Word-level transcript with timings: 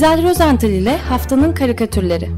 İzel 0.00 0.22
Rozental 0.28 0.70
ile 0.70 0.96
Haftanın 0.96 1.52
Karikatürleri. 1.52 2.28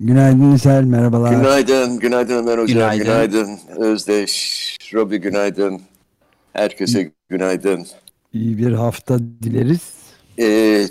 Günaydın 0.00 0.54
İsel, 0.54 0.84
merhabalar. 0.84 1.30
Günaydın, 1.34 1.98
günaydın 1.98 2.34
Ömer 2.34 2.58
Hocam, 2.58 2.66
günaydın, 2.66 3.04
günaydın 3.04 3.58
Özdeş, 3.76 4.76
Robi 4.94 5.18
günaydın, 5.18 5.80
herkese 6.52 7.10
günaydın. 7.28 7.86
İyi 8.32 8.58
bir 8.58 8.72
hafta 8.72 9.18
dileriz. 9.18 9.80
Ee, 10.38 10.86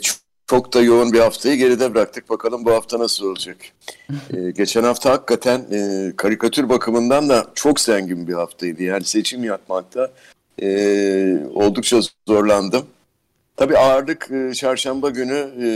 çok 0.48 0.74
da 0.74 0.82
yoğun 0.82 1.14
bir 1.14 1.20
haftayı 1.20 1.58
geride 1.58 1.94
bıraktık. 1.94 2.30
Bakalım 2.30 2.66
bu 2.66 2.72
hafta 2.72 3.00
nasıl 3.00 3.26
olacak. 3.26 3.58
Ee, 4.10 4.52
geçen 4.58 4.84
hafta 4.84 5.12
hakikaten 5.12 5.66
e, 5.72 6.12
karikatür 6.18 6.70
bakımından 6.70 7.30
da 7.30 7.48
çok 7.56 7.80
zengin 7.80 8.28
bir 8.28 8.34
haftaydı. 8.34 8.84
Yani 8.84 9.04
seçim 9.04 9.44
yapmakta 9.44 10.12
e, 10.62 11.38
oldukça 11.54 12.00
zorlandım. 12.28 12.86
Tabii 13.58 13.78
ağırlık 13.78 14.32
e, 14.32 14.54
çarşamba 14.54 15.10
günü 15.10 15.52
e, 15.62 15.68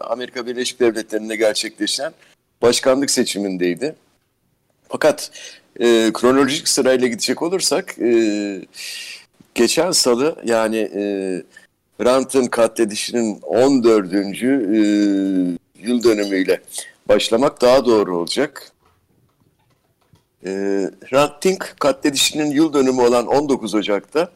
Amerika 0.00 0.46
Birleşik 0.46 0.80
Devletleri'nde 0.80 1.36
gerçekleşen 1.36 2.12
başkanlık 2.62 3.10
seçimindeydi. 3.10 3.94
Fakat 4.88 5.30
e, 5.80 6.10
kronolojik 6.12 6.68
sırayla 6.68 7.06
gidecek 7.06 7.42
olursak 7.42 7.98
e, 7.98 8.60
geçen 9.54 9.90
salı 9.90 10.36
yani 10.44 10.76
e, 10.76 11.02
Hrant'ın 12.02 12.46
katledişinin 12.46 13.40
14. 13.40 14.12
E, 14.12 14.16
yıl 15.82 16.02
dönümüyle 16.02 16.60
başlamak 17.08 17.60
daha 17.60 17.86
doğru 17.86 18.18
olacak. 18.18 18.72
E, 20.46 20.50
Hrant 21.10 21.46
katledişinin 21.78 22.50
yıl 22.50 22.72
dönümü 22.72 23.00
olan 23.00 23.26
19 23.26 23.74
Ocak'ta 23.74 24.30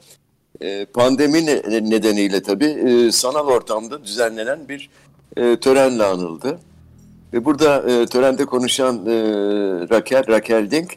e, 0.61 0.84
pandemi 0.84 1.46
nedeniyle 1.91 2.42
tabii 2.42 2.64
e, 2.64 3.12
sanal 3.12 3.46
ortamda 3.46 4.05
düzenlenen 4.05 4.68
bir 4.68 4.91
e, 5.36 5.56
törenle 5.61 6.05
anıldı. 6.05 6.58
Ve 7.33 7.44
burada 7.44 7.91
e, 7.91 8.06
törende 8.06 8.44
konuşan 8.44 8.96
e, 9.06 9.12
Raquel, 9.91 10.28
Raquel 10.28 10.70
Dink, 10.70 10.96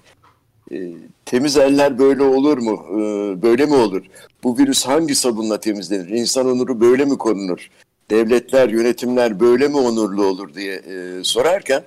temiz 1.25 1.57
eller 1.57 1.99
böyle 1.99 2.23
olur 2.23 2.57
mu? 2.57 2.85
E, 2.91 3.41
böyle 3.41 3.65
mi 3.65 3.73
olur? 3.73 4.03
Bu 4.43 4.57
virüs 4.57 4.85
hangi 4.85 5.15
sabunla 5.15 5.59
temizlenir? 5.59 6.09
İnsan 6.09 6.47
onuru 6.47 6.81
böyle 6.81 7.05
mi 7.05 7.17
korunur? 7.17 7.69
Devletler, 8.11 8.69
yönetimler 8.69 9.39
böyle 9.39 9.67
mi 9.67 9.77
onurlu 9.77 10.25
olur 10.25 10.53
diye 10.53 10.73
e, 10.75 11.23
sorarken 11.23 11.83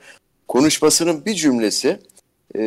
konuşmasının 0.48 1.24
bir 1.24 1.34
cümlesi 1.34 1.98
e, 2.56 2.60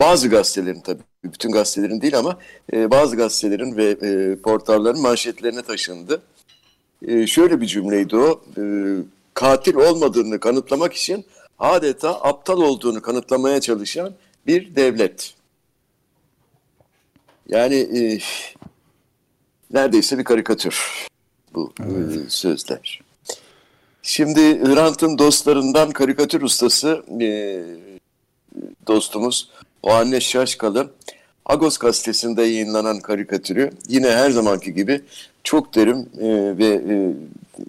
bazı 0.00 0.28
gazetelerin 0.28 0.80
tabii 0.80 1.02
bütün 1.24 1.52
gazetelerin 1.52 2.00
değil 2.00 2.18
ama 2.18 2.38
e, 2.72 2.90
bazı 2.90 3.16
gazetelerin 3.16 3.76
ve 3.76 3.90
e, 3.90 4.36
portalların 4.36 5.02
manşetlerine 5.02 5.62
taşındı. 5.62 6.22
E, 7.08 7.26
şöyle 7.26 7.60
bir 7.60 7.66
cümleydi 7.66 8.16
o. 8.16 8.40
E, 8.58 8.62
katil 9.34 9.74
olmadığını 9.74 10.40
kanıtlamak 10.40 10.92
için 10.92 11.24
adeta 11.58 12.22
aptal 12.22 12.62
olduğunu 12.62 13.02
kanıtlamaya 13.02 13.60
çalışan 13.60 14.14
bir 14.46 14.76
devlet. 14.76 15.34
Yani 17.48 17.74
e, 17.74 18.18
neredeyse 19.72 20.18
bir 20.18 20.24
karikatür 20.24 21.06
bu 21.54 21.72
e, 21.80 21.84
evet. 21.92 22.26
e, 22.26 22.30
sözler. 22.30 23.00
Şimdi 24.02 24.64
Hrant'ın 24.64 25.18
dostlarından 25.18 25.90
karikatür 25.90 26.42
ustası 26.42 27.04
e, 27.20 27.62
dostumuz 28.86 29.50
o 29.82 29.90
anne 29.90 30.20
Şaşkalı 30.20 30.90
Agos 31.46 31.78
gazetesinde 31.78 32.42
yayınlanan 32.42 33.00
karikatürü 33.00 33.70
yine 33.88 34.10
her 34.10 34.30
zamanki 34.30 34.74
gibi 34.74 35.00
çok 35.44 35.74
derim 35.74 36.08
e, 36.20 36.58
ve 36.58 36.66
e, 36.66 37.12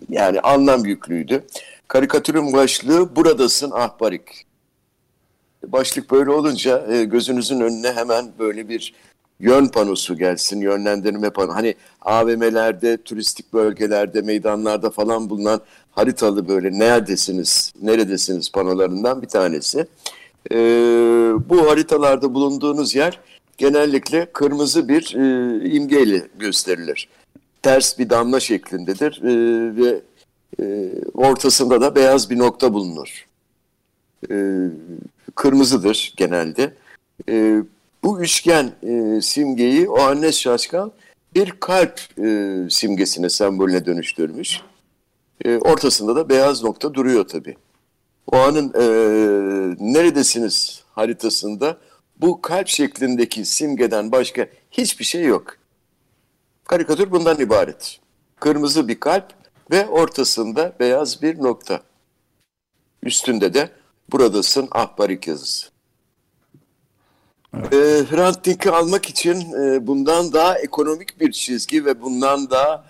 yani 0.10 0.40
anlam 0.40 0.86
yüklüydü. 0.86 1.44
Karikatürün 1.88 2.54
başlığı 2.54 3.16
Buradasın 3.16 3.72
Ahbarik. 3.72 4.46
Başlık 5.68 6.12
böyle 6.12 6.32
olunca 6.32 6.86
e, 6.92 7.04
gözünüzün 7.04 7.60
önüne 7.60 7.92
hemen 7.92 8.32
böyle 8.40 8.70
bir 8.70 8.94
yön 9.44 9.68
panosu 9.68 10.18
gelsin, 10.18 10.62
yönlendirme 10.62 11.30
panosu. 11.30 11.56
Hani 11.56 11.76
AVM'lerde, 12.02 12.98
turistik 12.98 13.54
bölgelerde, 13.54 14.22
meydanlarda 14.22 14.90
falan 14.90 15.30
bulunan 15.30 15.62
haritalı 15.92 16.48
böyle 16.48 16.80
neredesiniz, 16.80 17.74
neredesiniz 17.82 18.52
panolarından 18.52 19.22
bir 19.22 19.28
tanesi. 19.28 19.88
E, 20.52 20.58
bu 21.50 21.70
haritalarda 21.70 22.34
bulunduğunuz 22.34 22.96
yer 22.96 23.20
genellikle 23.58 24.26
kırmızı 24.34 24.88
bir 24.88 25.16
e, 25.16 25.70
imgeyle 25.70 26.28
gösterilir. 26.40 27.10
Ters 27.62 28.00
bir 28.00 28.10
damla 28.10 28.40
şeklindedir 28.40 29.22
e, 29.24 29.32
ve 29.76 30.02
e, 30.60 30.92
ortasında 31.14 31.82
da 31.82 31.96
beyaz 31.96 32.30
bir 32.30 32.38
nokta 32.38 32.74
bulunur. 32.74 33.26
E, 34.32 34.36
kırmızıdır 35.36 36.14
genelde. 36.18 36.74
E, 37.30 37.64
bu 38.04 38.22
üçgen 38.22 38.72
e, 38.84 39.22
simgeyi 39.22 39.90
o 39.90 40.00
anne 40.00 40.32
şaşkan 40.32 40.92
bir 41.36 41.52
kalp 41.52 42.00
e, 42.20 42.58
simgesine, 42.70 43.30
sembolüne 43.30 43.86
dönüştürmüş. 43.86 44.62
E, 45.46 45.58
ortasında 45.58 46.16
da 46.16 46.30
beyaz 46.30 46.64
nokta 46.64 46.94
duruyor 46.94 47.28
tabii. 47.28 47.56
O 48.32 48.38
anın 48.38 48.74
e, 48.74 48.86
neredesiniz 49.80 50.84
haritasında 50.92 51.78
bu 52.22 52.42
kalp 52.42 52.68
şeklindeki 52.68 53.46
simgeden 53.46 54.12
başka 54.12 54.48
hiçbir 54.72 55.06
şey 55.06 55.24
yok. 55.24 55.58
Karikatür 56.68 57.12
bundan 57.12 57.40
ibaret. 57.40 58.00
Kırmızı 58.40 58.88
bir 58.88 59.00
kalp 59.00 59.34
ve 59.72 59.88
ortasında 59.88 60.74
beyaz 60.80 61.22
bir 61.22 61.44
nokta. 61.44 61.82
Üstünde 63.04 63.54
de 63.54 63.70
buradasın 64.12 64.68
ahbarik 64.72 65.28
yazısı. 65.28 65.73
Evet. 67.54 67.74
E, 67.74 68.16
Hrant 68.16 68.46
Dink'i 68.46 68.72
almak 68.72 69.10
için 69.10 69.54
e, 69.54 69.88
bundan 69.88 70.34
daha 70.34 70.60
ekonomik 70.60 71.20
bir 71.20 71.32
çizgi 71.32 71.86
ve 71.86 72.02
bundan 72.02 72.50
daha 72.50 72.84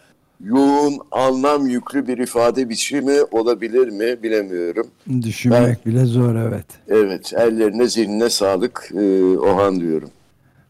yoğun, 0.44 1.00
anlam 1.12 1.68
yüklü 1.68 2.08
bir 2.08 2.18
ifade 2.18 2.70
biçimi 2.70 3.24
olabilir 3.32 3.88
mi 3.88 4.24
bilemiyorum. 4.24 4.88
Düşünmek 5.22 5.86
ben, 5.86 5.92
bile 5.92 6.06
zor 6.06 6.36
evet. 6.36 6.66
Evet, 6.88 7.34
ellerine 7.34 7.88
zihnine 7.88 8.30
sağlık 8.30 8.92
e, 8.94 9.38
Ohan 9.38 9.80
diyorum. 9.80 10.10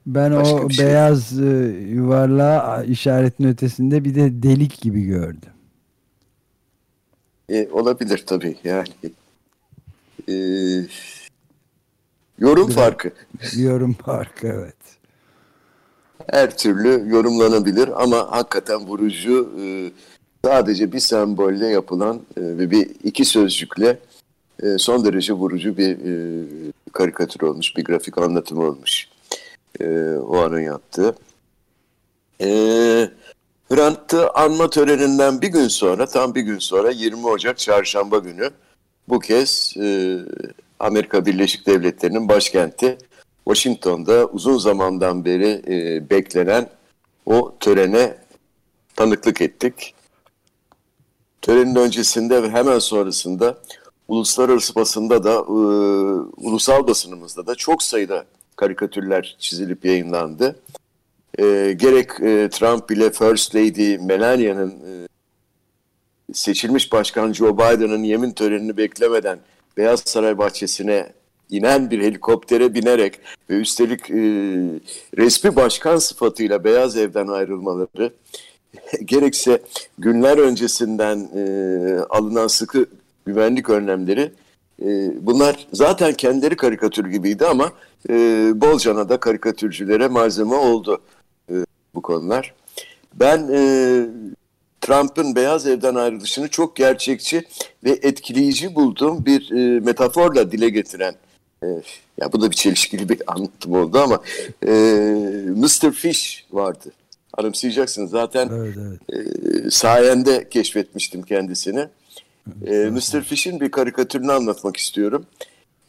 Ben 0.06 0.36
Başka 0.36 0.56
o 0.56 0.70
şey. 0.70 0.86
beyaz 0.86 1.40
e, 1.40 1.46
yuvarlağı 1.90 2.86
işaretin 2.86 3.44
ötesinde 3.44 4.04
bir 4.04 4.16
de 4.16 4.44
delik 4.44 4.82
gibi 4.82 5.04
gördüm. 5.04 5.50
E, 7.50 7.68
olabilir 7.72 8.24
tabii 8.28 8.56
yani. 8.64 8.88
E, 10.30 10.34
yorum 12.44 12.68
Biraz, 12.68 12.76
farkı. 12.76 13.12
Yorum 13.58 13.94
farkı 13.94 14.48
evet 14.48 14.76
her 16.32 16.58
türlü 16.58 17.10
yorumlanabilir 17.10 18.04
ama 18.04 18.32
hakikaten 18.32 18.80
vurucu 18.80 19.54
e, 19.62 19.92
sadece 20.46 20.92
bir 20.92 21.00
sembolle 21.00 21.68
yapılan 21.68 22.16
e, 22.16 22.42
ve 22.42 22.72
bir 22.72 22.90
iki 23.04 23.26
sözcükle 23.26 24.00
e, 24.64 24.78
son 24.78 25.06
derece 25.06 25.34
vurucu 25.34 25.78
bir 25.78 25.98
karikatür 26.94 27.42
olmuş, 27.42 27.78
bir 27.78 27.84
grafik 27.84 28.18
anlatım 28.18 28.58
olmuş 28.58 29.08
o 30.28 30.38
anın 30.38 30.60
yaptığı. 30.60 31.16
Hrant'ı 33.70 34.30
anma 34.30 34.70
töreninden 34.70 35.42
bir 35.42 35.48
gün 35.48 35.68
sonra, 35.68 36.06
tam 36.06 36.36
bir 36.36 36.42
gün 36.42 36.60
sonra 36.60 36.92
20 36.92 37.28
Ocak 37.28 37.58
çarşamba 37.58 38.18
günü 38.18 38.50
bu 39.10 39.20
kez 39.20 39.76
Amerika 40.84 41.26
Birleşik 41.26 41.68
Devletleri'nin 41.68 42.30
başkenti 42.30 42.98
Washington'da 43.48 44.26
uzun 44.26 44.58
zamandan 44.58 45.26
beri 45.26 45.62
e, 45.68 46.10
beklenen 46.10 46.70
o 47.26 47.56
törene 47.60 48.18
tanıklık 48.96 49.42
ettik. 49.42 49.96
Törenin 51.42 51.76
öncesinde 51.76 52.44
ve 52.44 52.50
hemen 52.50 52.80
sonrasında 52.80 53.58
uluslararası 54.08 54.76
basında 54.76 55.24
da, 55.24 55.34
e, 55.34 55.54
ulusal 56.48 56.88
basınımızda 56.88 57.48
da 57.48 57.56
çok 57.56 57.84
sayıda 57.84 58.26
karikatürler 58.56 59.36
çizilip 59.40 59.86
yayınlandı. 59.86 60.60
E, 61.40 61.44
gerek 61.80 62.10
e, 62.10 62.50
Trump 62.50 62.92
ile 62.92 63.12
First 63.12 63.56
Lady 63.56 63.98
Melania'nın 63.98 64.72
e, 64.72 65.08
seçilmiş 66.34 66.92
başkan 66.92 67.34
Joe 67.34 67.58
Biden'ın 67.58 68.04
yemin 68.04 68.32
törenini 68.32 68.78
beklemeden 68.78 69.40
Beyaz 69.78 70.00
Saray 70.06 70.38
bahçesine 70.38 71.14
inen 71.50 71.92
bir 71.92 72.02
helikoptere 72.02 72.74
binerek 72.74 73.20
ve 73.50 73.54
üstelik 73.56 74.10
e, 74.10 74.16
resmi 75.18 75.56
başkan 75.56 75.98
sıfatıyla 75.98 76.64
Beyaz 76.64 76.98
Ev'den 76.98 77.28
ayrılmaları 77.28 78.14
gerekse 79.06 79.62
günler 79.98 80.38
öncesinden 80.38 81.30
e, 81.36 81.44
alınan 82.10 82.48
sıkı 82.48 82.86
güvenlik 83.26 83.70
önlemleri 83.70 84.32
e, 84.82 85.12
bunlar 85.26 85.68
zaten 85.74 86.14
kendileri 86.14 86.56
karikatür 86.56 87.06
gibiydi 87.06 87.46
ama 87.46 87.72
e, 88.10 88.14
bolcana 88.56 89.10
da 89.10 89.20
karikatürcülere 89.20 90.08
malzeme 90.08 90.56
oldu 90.56 91.02
e, 91.50 91.54
bu 91.96 92.02
konular. 92.02 92.54
Ben 93.14 93.50
e, 93.54 93.60
Trump'ın 94.84 95.36
Beyaz 95.36 95.68
Ev'den 95.68 95.96
ayrılışını 95.96 96.48
çok 96.48 96.76
gerçekçi 96.76 97.44
ve 97.84 98.00
etkileyici 98.02 98.76
bulduğum 98.76 99.26
bir 99.26 99.52
e, 99.52 99.80
metaforla 99.80 100.52
dile 100.52 100.70
getiren 100.70 101.16
e, 101.64 101.68
ya 102.22 102.34
bu 102.34 102.42
da 102.42 102.52
bir 102.52 102.56
çelişkili 102.56 103.10
bir 103.10 103.22
anlatım 103.28 103.74
oldu 103.74 104.00
ama 104.00 104.22
e, 104.68 104.72
Mr. 105.56 105.92
Fish 105.92 106.46
vardı. 106.52 106.92
Anımsayacaksınız 107.38 108.12
zaten 108.12 108.50
Evet, 108.54 108.76
evet. 109.10 109.26
e, 109.66 109.72
sayende 109.72 110.50
keşfetmiştim 110.50 111.22
kendisini. 111.22 111.88
E, 112.68 112.72
Mr. 112.72 113.22
Fish'in 113.22 113.60
bir 113.60 113.72
karikatürünü 113.72 114.32
anlatmak 114.32 114.78
istiyorum. 114.78 115.26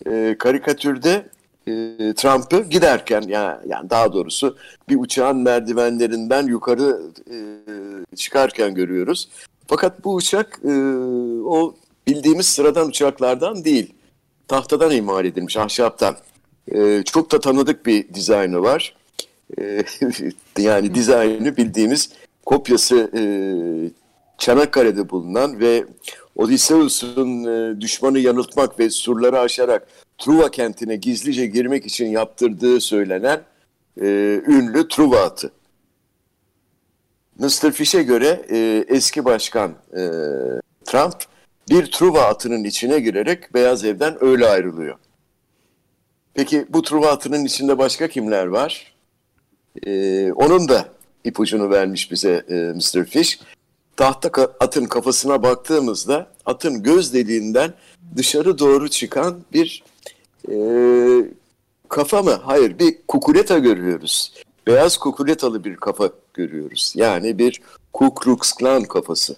E, 0.06 0.36
karikatürde 0.38 1.26
e, 1.66 1.72
Trump'ı 2.16 2.62
giderken 2.62 3.22
ya 3.22 3.62
yani 3.66 3.90
daha 3.90 4.12
doğrusu 4.12 4.56
bir 4.88 4.96
uçağın 4.96 5.36
merdivenlerinden 5.36 6.46
yukarı 6.46 7.00
e, 7.30 7.36
çıkarken 8.16 8.74
görüyoruz. 8.74 9.28
Fakat 9.66 10.04
bu 10.04 10.14
uçak 10.14 10.60
e, 10.64 10.72
o 11.44 11.74
bildiğimiz 12.06 12.46
sıradan 12.46 12.88
uçaklardan 12.88 13.64
değil. 13.64 13.94
Tahtadan 14.48 14.90
imal 14.90 15.24
edilmiş, 15.24 15.56
ahşaptan. 15.56 16.16
E, 16.68 17.02
çok 17.02 17.32
da 17.32 17.40
tanıdık 17.40 17.86
bir 17.86 18.14
dizaynı 18.14 18.62
var. 18.62 18.96
E, 19.58 19.84
yani 20.58 20.94
dizaynı 20.94 21.56
bildiğimiz 21.56 22.10
kopyası 22.46 23.10
e, 23.16 23.22
Çanakkale'de 24.38 25.10
bulunan 25.10 25.60
ve 25.60 25.84
Odysseus'un 26.36 27.44
e, 27.44 27.80
düşmanı 27.80 28.18
yanıltmak 28.18 28.78
ve 28.78 28.90
surları 28.90 29.38
aşarak 29.40 29.88
Truva 30.18 30.50
kentine 30.50 30.96
gizlice 30.96 31.46
girmek 31.46 31.86
için 31.86 32.06
yaptırdığı 32.06 32.80
söylenen 32.80 33.42
e, 34.00 34.06
ünlü 34.46 34.88
Truva 34.88 35.20
atı. 35.20 35.52
Mr. 37.38 37.70
Fish'e 37.72 38.02
göre 38.02 38.46
e, 38.50 38.84
eski 38.88 39.24
başkan 39.24 39.70
e, 39.70 40.02
Trump 40.84 41.14
bir 41.70 41.86
Truva 41.92 42.22
atının 42.22 42.64
içine 42.64 43.00
girerek 43.00 43.54
Beyaz 43.54 43.84
Ev'den 43.84 44.24
öyle 44.24 44.46
ayrılıyor. 44.46 44.98
Peki 46.34 46.66
bu 46.68 46.82
Truva 46.82 47.08
atının 47.08 47.44
içinde 47.44 47.78
başka 47.78 48.08
kimler 48.08 48.46
var? 48.46 48.94
E, 49.86 50.32
onun 50.32 50.68
da 50.68 50.88
ipucunu 51.24 51.70
vermiş 51.70 52.10
bize 52.10 52.44
e, 52.48 52.54
Mr. 52.54 53.04
Fish. 53.04 53.40
Tahta 53.96 54.28
ka- 54.28 54.52
atın 54.60 54.84
kafasına 54.84 55.42
baktığımızda 55.42 56.26
atın 56.46 56.82
göz 56.82 57.14
deliğinden 57.14 57.72
dışarı 58.16 58.58
doğru 58.58 58.88
çıkan 58.88 59.40
bir 59.52 59.82
e, 60.50 60.56
kafa 61.88 62.22
mı? 62.22 62.40
Hayır 62.44 62.78
bir 62.78 62.98
kukuleta 63.08 63.58
görüyoruz. 63.58 64.32
Beyaz 64.66 64.96
kukuletalı 64.96 65.64
bir 65.64 65.76
kafa 65.76 66.10
görüyoruz. 66.34 66.92
Yani 66.96 67.38
bir 67.38 67.60
Ku 67.92 68.14
Klan 68.58 68.82
kafası 68.82 69.36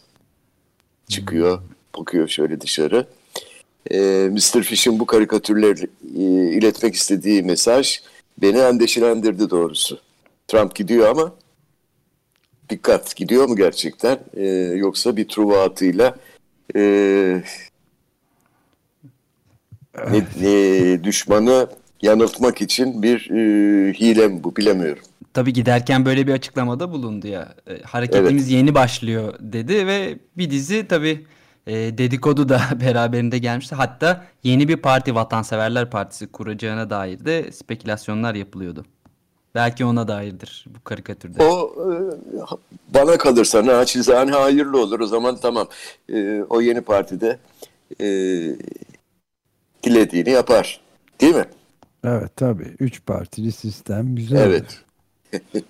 çıkıyor. 1.08 1.62
Bakıyor 1.98 2.28
şöyle 2.28 2.60
dışarı. 2.60 3.06
E, 3.90 3.98
Mr. 4.32 4.62
Fish'in 4.62 4.98
bu 4.98 5.06
karikatürleri 5.06 5.86
e, 6.16 6.22
iletmek 6.56 6.94
istediği 6.94 7.42
mesaj 7.42 8.00
beni 8.38 8.58
endişelendirdi 8.58 9.50
doğrusu. 9.50 10.00
Trump 10.48 10.74
gidiyor 10.74 11.08
ama 11.08 11.34
dikkat 12.70 13.16
gidiyor 13.16 13.48
mu 13.48 13.56
gerçekten 13.56 14.18
E, 14.34 14.46
yoksa 14.76 15.16
bir 15.16 15.28
truva 15.28 15.62
atıyla 15.62 16.16
e, 16.76 17.42
ne, 20.10 20.24
ne- 20.40 21.04
düşmanı 21.04 21.66
yanıltmak 22.02 22.62
için 22.62 23.02
bir 23.02 23.30
e, 23.30 23.92
hile 23.92 24.28
mi 24.28 24.44
bu 24.44 24.56
bilemiyorum. 24.56 25.02
Tabii 25.34 25.52
giderken 25.52 26.04
böyle 26.04 26.26
bir 26.26 26.32
açıklamada 26.32 26.92
bulundu 26.92 27.26
ya. 27.26 27.54
E, 27.70 27.82
hareketimiz 27.82 28.50
yeni 28.50 28.74
başlıyor 28.74 29.34
dedi 29.40 29.86
ve 29.86 30.18
bir 30.36 30.50
dizi 30.50 30.88
tabii 30.88 31.26
e, 31.66 31.74
dedikodu 31.74 32.48
da 32.48 32.60
beraberinde 32.80 33.38
gelmişti. 33.38 33.74
Hatta 33.74 34.24
yeni 34.42 34.68
bir 34.68 34.76
parti 34.76 35.14
Vatanseverler 35.14 35.90
Partisi 35.90 36.26
kuracağına 36.26 36.90
dair 36.90 37.24
de 37.24 37.52
spekülasyonlar 37.52 38.34
yapılıyordu. 38.34 38.84
Belki 39.54 39.84
ona 39.84 40.08
dairdir 40.08 40.64
bu 40.76 40.84
karikatürde. 40.84 41.42
O 41.42 41.74
e, 41.82 41.88
bana 42.94 43.18
kalırsa 43.18 43.66
naçizane 43.66 44.30
hayırlı 44.30 44.80
olur 44.82 45.00
o 45.00 45.06
zaman 45.06 45.36
tamam 45.36 45.68
E, 46.12 46.42
o 46.48 46.60
yeni 46.60 46.80
partide 46.80 47.38
e, 48.00 48.06
dilediğini 49.86 50.30
yapar 50.30 50.80
değil 51.20 51.34
mi? 51.34 51.44
Evet 52.04 52.36
tabii. 52.36 52.74
Üç 52.80 53.06
partili 53.06 53.52
sistem 53.52 54.16
güzel. 54.16 54.46
Evet. 54.46 54.64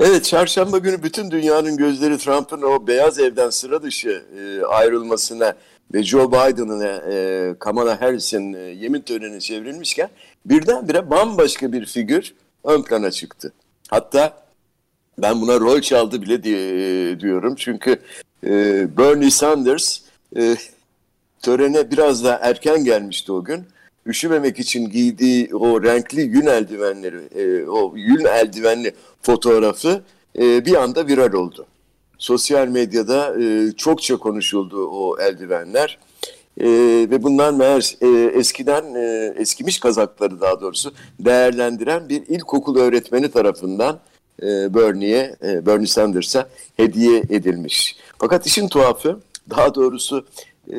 evet, 0.00 0.24
çarşamba 0.24 0.78
günü 0.78 1.02
bütün 1.02 1.30
dünyanın 1.30 1.76
gözleri 1.76 2.18
Trump'ın 2.18 2.62
o 2.62 2.86
Beyaz 2.86 3.18
Ev'den 3.18 3.50
sıra 3.50 3.82
dışı 3.82 4.24
e, 4.38 4.64
ayrılmasına 4.64 5.54
ve 5.94 6.02
Joe 6.02 6.28
Biden'ın 6.28 6.80
e, 7.10 7.54
Kamala 7.58 8.00
Harris'in 8.00 8.52
e, 8.52 8.58
yemin 8.58 9.00
törenine 9.00 9.40
çevrilmişken 9.40 10.08
birdenbire 10.46 11.10
bambaşka 11.10 11.72
bir 11.72 11.86
figür 11.86 12.34
ön 12.64 12.82
plana 12.82 13.10
çıktı. 13.10 13.52
Hatta 13.88 14.42
ben 15.18 15.40
buna 15.40 15.60
rol 15.60 15.80
çaldı 15.80 16.22
bile 16.22 16.42
diye, 16.42 17.20
diyorum. 17.20 17.54
Çünkü 17.54 17.98
e, 18.44 18.86
Bernie 18.98 19.30
Sanders 19.30 20.00
e, 20.36 20.56
törene 21.42 21.90
biraz 21.90 22.24
daha 22.24 22.38
erken 22.42 22.84
gelmişti 22.84 23.32
o 23.32 23.44
gün. 23.44 23.64
Üşümemek 24.06 24.58
için 24.58 24.90
giydiği 24.90 25.54
o 25.54 25.82
renkli 25.82 26.20
yün 26.20 26.46
eldivenleri, 26.46 27.16
e, 27.34 27.64
o 27.66 27.92
yün 27.96 28.24
eldivenli 28.24 28.94
fotoğrafı 29.22 30.02
e, 30.38 30.64
bir 30.66 30.74
anda 30.74 31.06
viral 31.06 31.32
oldu. 31.32 31.66
Sosyal 32.18 32.68
medyada 32.68 33.42
e, 33.42 33.72
çokça 33.72 34.16
konuşuldu 34.16 34.88
o 34.88 35.18
eldivenler. 35.20 35.98
E, 36.60 36.68
ve 37.10 37.22
bunlar 37.22 37.52
meğer 37.52 37.96
e, 38.00 38.38
eskiden 38.38 38.94
e, 38.94 39.34
eskimiş 39.36 39.80
kazakları 39.80 40.40
daha 40.40 40.60
doğrusu 40.60 40.92
değerlendiren 41.20 42.08
bir 42.08 42.22
ilkokul 42.26 42.76
öğretmeni 42.78 43.30
tarafından 43.30 44.00
e, 44.42 44.74
Bernie'ye, 44.74 45.36
e, 45.42 45.66
Bernie 45.66 45.86
Sanders'a 45.86 46.48
hediye 46.76 47.18
edilmiş. 47.18 47.96
Fakat 48.18 48.46
işin 48.46 48.68
tuhafı, 48.68 49.20
daha 49.50 49.74
doğrusu 49.74 50.26
e, 50.72 50.78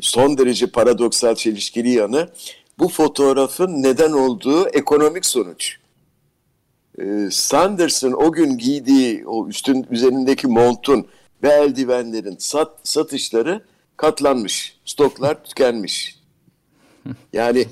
son 0.00 0.38
derece 0.38 0.66
paradoksal 0.66 1.34
çelişkili 1.34 1.90
yanı 1.90 2.28
bu 2.78 2.88
fotoğrafın 2.88 3.82
neden 3.82 4.12
olduğu 4.12 4.68
ekonomik 4.68 5.26
sonuç. 5.26 5.76
E, 6.98 7.28
Sanders'ın 7.30 8.12
o 8.12 8.32
gün 8.32 8.58
giydiği 8.58 9.26
o 9.26 9.48
üstün 9.48 9.86
üzerindeki 9.90 10.46
montun 10.46 11.06
ve 11.42 11.48
eldivenlerin 11.48 12.36
sat, 12.38 12.70
satışları 12.82 13.62
katlanmış. 13.96 14.76
Stoklar 14.84 15.44
tükenmiş. 15.44 16.16
Yani 17.32 17.66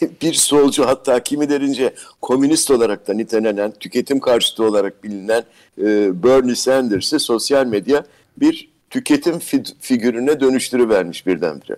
bir 0.22 0.34
solcu 0.34 0.86
hatta 0.86 1.22
kimilerince 1.22 1.94
komünist 2.20 2.70
olarak 2.70 3.08
da 3.08 3.14
nitelenen, 3.14 3.72
tüketim 3.72 4.20
karşıtı 4.20 4.64
olarak 4.64 5.04
bilinen 5.04 5.44
e, 5.78 6.22
Bernie 6.22 6.54
Sanders'ı 6.54 7.18
sosyal 7.18 7.66
medya 7.66 8.04
bir 8.36 8.71
tüketim 8.92 9.34
fi- 9.34 9.74
figürüne 9.80 10.40
dönüştürüvermiş 10.40 11.26
birdenbire. 11.26 11.76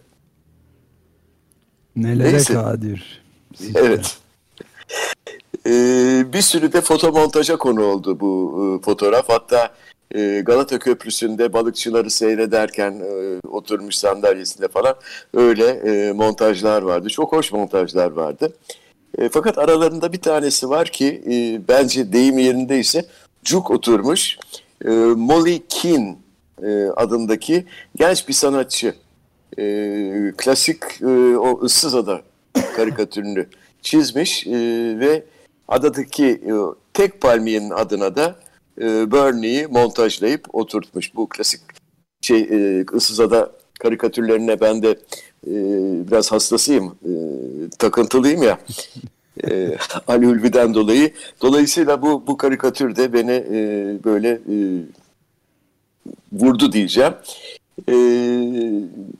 Nelere 1.96 2.32
Neyse. 2.32 2.54
kadir. 2.54 3.22
sistem. 3.54 3.86
Evet. 3.86 4.16
Ee, 5.66 6.32
bir 6.32 6.40
sürü 6.40 6.72
de 6.72 6.80
fotomontaja 6.80 7.56
konu 7.56 7.82
oldu 7.84 8.20
bu 8.20 8.54
e, 8.80 8.84
fotoğraf. 8.84 9.28
Hatta 9.28 9.74
e, 10.14 10.42
Galata 10.46 10.78
Köprüsü'nde 10.78 11.52
balıkçıları 11.52 12.10
seyrederken 12.10 12.92
e, 12.92 13.40
oturmuş 13.48 13.94
sandalyesinde 13.94 14.68
falan 14.68 14.94
öyle 15.34 15.66
e, 15.66 16.12
montajlar 16.12 16.82
vardı. 16.82 17.08
Çok 17.08 17.32
hoş 17.32 17.52
montajlar 17.52 18.10
vardı. 18.10 18.52
E, 19.18 19.28
fakat 19.28 19.58
aralarında 19.58 20.12
bir 20.12 20.20
tanesi 20.20 20.68
var 20.68 20.88
ki 20.88 21.22
e, 21.30 21.68
bence 21.68 22.12
deyim 22.12 22.38
yerindeyse 22.38 23.06
cuk 23.44 23.70
oturmuş. 23.70 24.38
E, 24.84 24.88
Molly 25.16 25.62
Keane 25.68 26.16
e, 26.62 26.86
adındaki 26.96 27.64
genç 27.96 28.28
bir 28.28 28.32
sanatçı. 28.32 28.94
E, 29.58 30.32
klasik 30.36 30.82
e, 31.02 31.36
o 31.36 31.60
ıssız 31.62 31.94
ada 31.94 32.22
karikatürünü 32.76 33.46
çizmiş 33.82 34.46
e, 34.46 34.52
ve 34.98 35.22
adadaki 35.68 36.26
e, 36.26 36.52
tek 36.92 37.20
palmiyenin 37.20 37.70
adına 37.70 38.16
da 38.16 38.36
e, 38.80 39.12
Bernie'yi 39.12 39.66
montajlayıp 39.66 40.54
oturtmuş. 40.54 41.14
Bu 41.14 41.28
klasik 41.28 41.60
şey 42.20 42.40
e, 42.40 42.84
ıssız 42.94 43.20
ada 43.20 43.52
karikatürlerine 43.80 44.60
ben 44.60 44.82
de 44.82 44.98
biraz 46.10 46.32
hastasıyım, 46.32 46.86
e, 47.04 47.12
takıntılıyım 47.78 48.42
ya. 48.42 48.58
e, 49.44 49.76
Ali 50.06 50.28
Ulvi'den 50.28 50.74
dolayı. 50.74 51.12
Dolayısıyla 51.42 52.02
bu 52.02 52.26
bu 52.26 52.36
karikatür 52.36 52.96
de 52.96 53.12
beni 53.12 53.44
e, 53.50 53.58
böyle 54.04 54.28
e, 54.30 54.56
vurdu 56.32 56.72
diyeceğim. 56.72 57.12
E, 57.88 57.94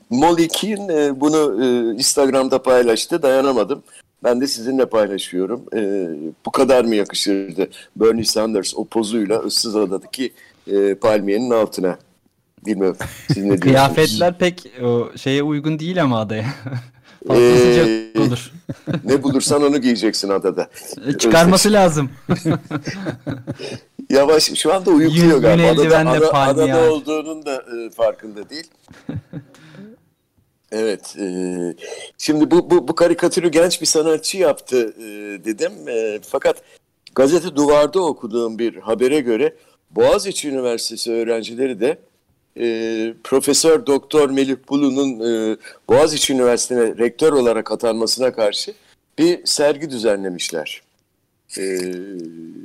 Molly 0.09 0.47
Keane 0.47 0.93
e, 0.93 1.21
bunu 1.21 1.63
e, 1.63 1.93
Instagram'da 1.93 2.63
paylaştı. 2.63 3.21
Dayanamadım. 3.21 3.83
Ben 4.23 4.41
de 4.41 4.47
sizinle 4.47 4.85
paylaşıyorum. 4.85 5.61
E, 5.75 6.09
bu 6.45 6.51
kadar 6.51 6.85
mı 6.85 6.95
yakışırdı 6.95 7.69
Bernie 7.95 8.23
Sanders 8.23 8.73
o 8.75 8.85
pozuyla 8.85 9.39
ıssız 9.39 9.75
adadaki 9.75 10.33
e, 10.67 10.95
palmiyenin 10.95 11.51
altına? 11.51 11.97
Bilmiyorum. 12.65 12.97
Siz 13.33 13.43
ne 13.43 13.55
Kıyafetler 13.59 14.37
pek 14.37 14.71
o 14.83 15.09
şeye 15.17 15.43
uygun 15.43 15.79
değil 15.79 16.03
ama 16.03 16.19
adaya. 16.19 16.45
Ee, 17.29 18.11
olur. 18.19 18.51
ne 19.03 19.23
bulursan 19.23 19.63
onu 19.63 19.81
giyeceksin 19.81 20.29
adada. 20.29 20.69
E, 21.07 21.17
çıkarması 21.17 21.71
lazım. 21.73 22.09
Yavaş 24.09 24.43
şu 24.43 24.73
anda 24.73 24.91
uyukluyor 24.91 25.37
galiba. 25.37 25.67
Adada, 25.67 25.97
ada, 25.97 26.33
adada 26.33 26.91
olduğunun 26.91 27.45
da 27.45 27.55
e, 27.55 27.89
farkında 27.89 28.49
değil. 28.49 28.67
Evet. 30.71 31.15
E, 31.19 31.25
şimdi 32.17 32.51
bu, 32.51 32.69
bu, 32.69 32.87
bu 32.87 32.95
karikatürü 32.95 33.49
genç 33.51 33.81
bir 33.81 33.85
sanatçı 33.85 34.37
yaptı 34.37 34.93
e, 34.97 35.03
dedim. 35.45 35.71
E, 35.89 36.19
fakat 36.27 36.61
gazete 37.15 37.55
duvarda 37.55 38.01
okuduğum 38.01 38.59
bir 38.59 38.75
habere 38.75 39.19
göre 39.19 39.55
Boğaziçi 39.91 40.49
Üniversitesi 40.49 41.11
öğrencileri 41.11 41.79
de 41.79 41.97
e, 42.59 43.13
Profesör 43.23 43.85
Doktor 43.85 44.29
Melih 44.29 44.55
Bulu'nun 44.69 45.19
e, 45.19 45.57
Boğaziçi 45.89 46.33
Üniversitesi'ne 46.33 46.97
rektör 46.97 47.33
olarak 47.33 47.71
atanmasına 47.71 48.33
karşı 48.33 48.73
bir 49.17 49.45
sergi 49.45 49.89
düzenlemişler. 49.89 50.81
E, 51.57 51.61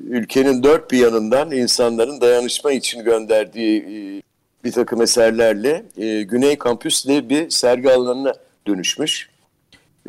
ülkenin 0.08 0.62
dört 0.62 0.90
bir 0.90 0.98
yanından 0.98 1.50
insanların 1.50 2.20
dayanışma 2.20 2.72
için 2.72 3.04
gönderdiği 3.04 3.80
e, 3.80 4.22
bir 4.64 4.72
takım 4.72 5.02
eserlerle 5.02 5.84
e, 5.96 6.22
Güney 6.22 6.58
Kampüs'te 6.58 7.28
bir 7.28 7.50
sergi 7.50 7.90
alanına 7.90 8.32
dönüşmüş. 8.66 9.30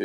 E, 0.00 0.04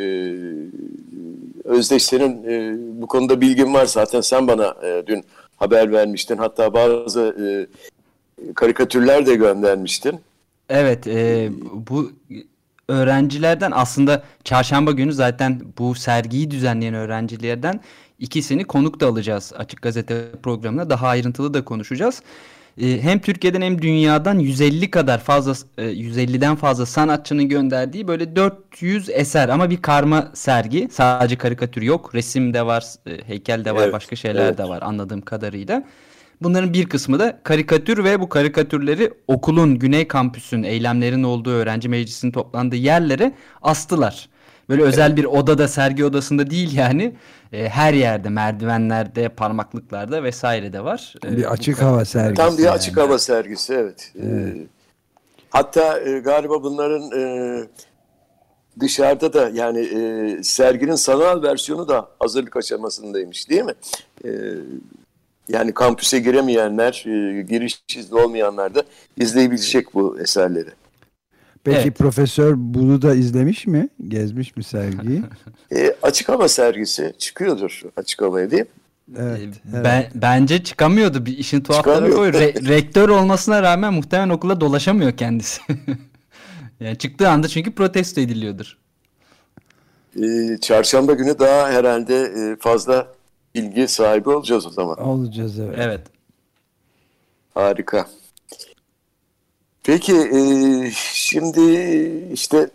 Özdeş 1.64 2.02
senin 2.02 2.44
e, 2.44 2.76
bu 3.02 3.06
konuda 3.06 3.40
bilgin 3.40 3.74
var 3.74 3.86
zaten 3.86 4.20
sen 4.20 4.48
bana 4.48 4.74
e, 4.82 5.02
dün 5.06 5.24
haber 5.56 5.92
vermiştin. 5.92 6.36
Hatta 6.36 6.74
bazı 6.74 7.20
e, 7.20 7.46
karikatürler 8.54 9.26
de 9.26 9.34
göndermiştin. 9.34 10.20
Evet 10.68 11.06
e, 11.06 11.50
bu 11.72 12.12
öğrencilerden 12.88 13.72
aslında 13.74 14.22
çarşamba 14.44 14.92
günü 14.92 15.12
zaten 15.12 15.60
bu 15.78 15.94
sergiyi 15.94 16.50
düzenleyen 16.50 16.94
öğrencilerden 16.94 17.80
ikisini 18.18 18.64
konuk 18.64 19.00
da 19.00 19.06
alacağız 19.06 19.52
Açık 19.56 19.82
Gazete 19.82 20.24
programına. 20.42 20.90
Daha 20.90 21.08
ayrıntılı 21.08 21.54
da 21.54 21.64
konuşacağız. 21.64 22.22
E, 22.80 23.02
hem 23.02 23.18
Türkiye'den 23.18 23.62
hem 23.62 23.82
dünyadan 23.82 24.38
150 24.38 24.90
kadar 24.90 25.18
fazla 25.18 25.52
150'den 25.78 26.52
e, 26.52 26.56
fazla 26.56 26.86
sanatçının 26.86 27.48
gönderdiği 27.48 28.08
böyle 28.08 28.36
400 28.36 29.10
eser 29.10 29.48
ama 29.48 29.70
bir 29.70 29.82
karma 29.82 30.30
sergi. 30.34 30.88
Sadece 30.92 31.36
karikatür 31.36 31.82
yok. 31.82 32.14
Resim 32.14 32.54
de 32.54 32.66
var, 32.66 32.84
heykel 33.26 33.64
de 33.64 33.74
var, 33.74 33.82
evet, 33.82 33.92
başka 33.92 34.16
şeyler 34.16 34.44
evet. 34.44 34.58
de 34.58 34.64
var 34.64 34.82
anladığım 34.82 35.20
kadarıyla. 35.20 35.84
Bunların 36.42 36.72
bir 36.72 36.88
kısmı 36.88 37.18
da 37.18 37.38
karikatür 37.42 38.04
ve 38.04 38.20
bu 38.20 38.28
karikatürleri 38.28 39.10
okulun 39.28 39.78
Güney 39.78 40.08
Kampüs'ün 40.08 40.62
eylemlerin 40.62 41.22
olduğu 41.22 41.50
öğrenci 41.50 41.88
meclisinin 41.88 42.32
toplandığı 42.32 42.76
yerlere 42.76 43.32
astılar. 43.62 44.28
Böyle 44.68 44.82
özel 44.82 45.16
bir 45.16 45.24
odada, 45.24 45.68
sergi 45.68 46.04
odasında 46.04 46.50
değil 46.50 46.76
yani. 46.76 47.14
E, 47.52 47.68
her 47.68 47.94
yerde, 47.94 48.28
merdivenlerde, 48.28 49.28
parmaklıklarda 49.28 50.22
vesaire 50.22 50.72
de 50.72 50.84
var. 50.84 51.14
E, 51.26 51.36
bir 51.36 51.52
açık 51.52 51.82
hava 51.82 52.04
sergisi. 52.04 52.34
Tam 52.34 52.58
bir 52.58 52.72
açık 52.72 52.96
yani. 52.96 53.06
hava 53.06 53.18
sergisi, 53.18 53.72
evet. 53.72 54.12
E, 54.14 54.26
evet. 54.26 54.56
E, 54.56 54.66
hatta 55.50 56.00
e, 56.00 56.18
galiba 56.18 56.62
bunların 56.62 57.20
e, 57.20 57.22
dışarıda 58.80 59.32
da 59.32 59.50
yani 59.54 59.80
e, 59.80 60.42
serginin 60.42 60.94
sanal 60.94 61.42
versiyonu 61.42 61.88
da 61.88 62.08
hazırlık 62.18 62.56
aşamasındaymış 62.56 63.50
değil 63.50 63.62
mi? 63.62 63.74
E, 64.24 64.28
yani 65.48 65.74
kampüse 65.74 66.18
giremeyenler, 66.18 67.04
e, 67.06 67.42
giriş 67.42 67.82
izni 67.96 68.18
olmayanlar 68.18 68.74
da 68.74 68.82
izleyebilecek 69.16 69.94
bu 69.94 70.20
eserleri. 70.20 70.70
Peki 71.64 71.78
evet. 71.78 71.98
Profesör 71.98 72.54
Bulu 72.56 73.02
da 73.02 73.14
izlemiş 73.14 73.66
mi? 73.66 73.88
Gezmiş 74.08 74.56
mi 74.56 74.64
sergiyi? 74.64 75.22
e, 75.72 75.94
açık 76.02 76.28
hava 76.28 76.48
sergisi 76.48 77.14
çıkıyordur 77.18 77.82
açık 77.96 78.22
havaya 78.22 78.50
değil 78.50 78.62
mi? 78.62 78.68
Evet, 79.18 79.40
evet. 79.74 79.84
Ben, 79.84 80.06
bence 80.14 80.64
çıkamıyordu. 80.64 81.26
Bir 81.26 81.38
işin 81.38 81.60
tuhaf 81.60 81.84
tarafı 81.84 82.32
Re, 82.32 82.54
rektör 82.68 83.08
olmasına 83.08 83.62
rağmen 83.62 83.94
muhtemelen 83.94 84.28
okula 84.28 84.60
dolaşamıyor 84.60 85.16
kendisi. 85.16 85.60
yani 86.80 86.98
çıktığı 86.98 87.28
anda 87.28 87.48
çünkü 87.48 87.74
protesto 87.74 88.20
ediliyordur. 88.20 88.78
Ee, 90.22 90.58
çarşamba 90.60 91.12
günü 91.12 91.38
daha 91.38 91.70
herhalde 91.70 92.22
e, 92.22 92.56
fazla 92.60 93.12
bilgi 93.58 93.88
sahibi 93.88 94.30
olacağız 94.30 94.66
o 94.66 94.70
zaman. 94.70 94.98
Olacağız 94.98 95.58
evet. 95.58 95.78
Evet. 95.78 96.00
Harika. 97.54 98.06
Peki 99.82 100.12
e, 100.16 100.40
şimdi 101.12 101.60
işte 102.32 102.70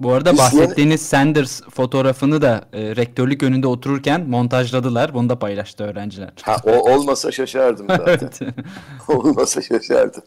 bu 0.00 0.12
arada 0.12 0.38
bahsettiğiniz 0.38 1.02
Sanders 1.02 1.62
fotoğrafını 1.62 2.42
da 2.42 2.64
e, 2.72 2.96
rektörlük 2.96 3.42
önünde 3.42 3.66
otururken 3.66 4.28
montajladılar. 4.28 5.14
Bunu 5.14 5.28
da 5.28 5.38
paylaştı 5.38 5.84
öğrenciler. 5.84 6.32
Ha, 6.42 6.56
o 6.64 6.92
olmasa 6.92 7.32
şaşardım 7.32 7.86
zaten. 7.88 8.54
olmasa 9.08 9.62
şaşardım. 9.62 10.22